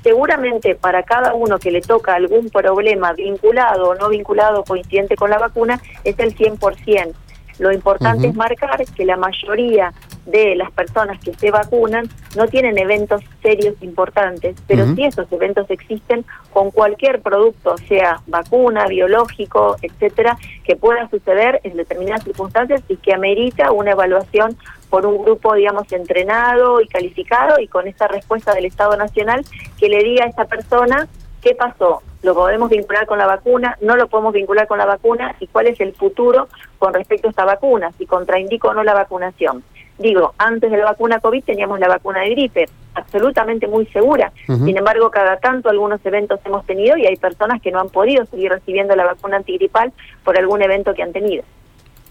Seguramente 0.04 0.76
para 0.76 1.04
cada 1.04 1.34
uno 1.34 1.60
que 1.60 1.72
le 1.72 1.82
toca 1.82 2.16
algún 2.16 2.50
problema 2.50 3.14
vinculado 3.14 3.90
o 3.90 3.96
no 3.96 4.10
vinculado 4.10 4.62
o 4.62 4.64
coincidente 4.64 5.16
con 5.16 5.30
la 5.30 5.38
vacuna 5.38 5.82
es 6.04 6.18
el 6.20 6.36
100%. 6.36 7.14
Lo 7.60 7.72
importante 7.72 8.28
es 8.28 8.36
marcar 8.36 8.86
que 8.86 9.06
la 9.06 9.18
mayoría 9.18 9.92
de 10.28 10.56
las 10.56 10.72
personas 10.72 11.20
que 11.24 11.34
se 11.34 11.52
vacunan 11.52 12.08
no 12.36 12.48
tienen 12.48 12.78
eventos 12.78 13.24
serios 13.42 13.76
importantes, 13.82 14.56
pero 14.68 14.86
si 14.94 15.06
esos 15.06 15.32
eventos 15.32 15.70
existen 15.70 16.26
con 16.52 16.70
cualquier 16.72 17.22
producto, 17.22 17.76
sea 17.88 18.22
vacuna, 18.28 18.88
biológico, 18.88 19.78
etcétera, 19.82 20.38
que 20.66 20.76
pueda 20.76 21.10
suceder 21.10 21.62
en 21.64 21.78
determinadas 21.78 22.26
circunstancias 22.26 22.84
y 22.90 22.98
que 22.98 23.14
amerita 23.14 23.72
una 23.72 23.92
evaluación 23.92 24.58
por 24.90 25.06
un 25.06 25.24
grupo, 25.24 25.54
digamos, 25.56 25.92
entrenado 25.92 26.82
y 26.82 26.88
calificado 26.88 27.60
y 27.60 27.68
con 27.68 27.88
esa 27.88 28.08
respuesta 28.08 28.54
del 28.54 28.66
Estado 28.66 28.96
Nacional 28.98 29.46
que 29.80 29.90
le 29.90 30.04
diga 30.04 30.26
a 30.26 30.30
esa 30.30 30.46
persona 30.46 31.08
qué 31.42 31.56
pasó, 31.56 32.02
lo 32.24 32.34
podemos 32.34 32.70
vincular 32.70 33.06
con 33.06 33.18
la 33.18 33.28
vacuna, 33.28 33.78
no 33.82 33.96
lo 33.96 34.08
podemos 34.08 34.34
vincular 34.34 34.68
con 34.68 34.78
la 34.78 34.86
vacuna 34.86 35.36
y 35.40 35.48
cuál 35.48 35.68
es 35.68 35.80
el 35.80 35.94
futuro 35.94 36.50
con 36.80 36.94
respecto 36.94 37.28
a 37.28 37.30
esta 37.30 37.46
vacuna, 37.46 37.92
si 37.98 38.06
contraindico 38.06 38.70
o 38.70 38.74
no 38.74 38.84
la 38.84 38.94
vacunación. 38.94 39.64
Digo, 40.00 40.34
antes 40.38 40.70
de 40.70 40.78
la 40.78 40.86
vacuna 40.86 41.20
COVID 41.20 41.44
teníamos 41.44 41.80
la 41.80 41.88
vacuna 41.88 42.22
de 42.22 42.30
gripe, 42.30 42.66
absolutamente 42.94 43.68
muy 43.68 43.86
segura. 43.88 44.32
Sin 44.46 44.78
embargo, 44.78 45.10
cada 45.10 45.38
tanto 45.38 45.70
algunos 45.70 46.06
eventos 46.06 46.40
hemos 46.46 46.66
tenido 46.66 46.98
y 46.98 47.06
hay 47.06 47.16
personas 47.16 47.62
que 47.62 47.72
no 47.72 47.80
han 47.80 47.90
podido 47.90 48.26
seguir 48.26 48.52
recibiendo 48.52 48.96
la 48.96 49.06
vacuna 49.06 49.38
antigripal 49.38 49.92
por 50.24 50.38
algún 50.38 50.62
evento 50.62 50.94
que 50.94 51.04
han 51.04 51.14
tenido. 51.14 51.44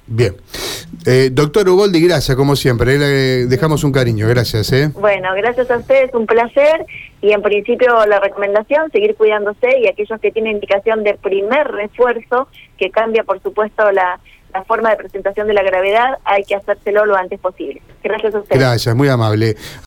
Bien. 0.07 0.37
Eh, 1.05 1.31
doctor 1.33 1.68
Uboldi, 1.68 2.01
gracias, 2.01 2.37
como 2.37 2.55
siempre. 2.55 2.99
Le 2.99 3.46
dejamos 3.46 3.83
un 3.83 3.90
cariño, 3.90 4.29
gracias. 4.29 4.72
¿eh? 4.72 4.90
Bueno, 4.94 5.29
gracias 5.35 5.70
a 5.70 5.79
ustedes, 5.79 6.14
un 6.14 6.27
placer. 6.27 6.87
Y 7.20 7.33
en 7.33 7.42
principio 7.42 8.07
la 8.07 8.20
recomendación, 8.20 8.90
seguir 8.92 9.16
cuidándose 9.16 9.81
y 9.81 9.88
aquellos 9.88 10.20
que 10.20 10.31
tienen 10.31 10.57
indicación 10.57 11.03
de 11.03 11.14
primer 11.14 11.66
refuerzo, 11.68 12.49
que 12.79 12.90
cambia 12.90 13.25
por 13.25 13.42
supuesto 13.42 13.90
la, 13.90 14.20
la 14.56 14.64
forma 14.64 14.90
de 14.90 14.96
presentación 14.96 15.46
de 15.46 15.54
la 15.54 15.62
gravedad, 15.62 16.18
hay 16.24 16.42
que 16.44 16.54
hacérselo 16.54 17.04
lo 17.04 17.16
antes 17.16 17.38
posible. 17.38 17.82
Gracias 18.02 18.34
a 18.34 18.38
ustedes. 18.38 18.60
Gracias, 18.60 18.94
muy 18.94 19.08
amable. 19.08 19.56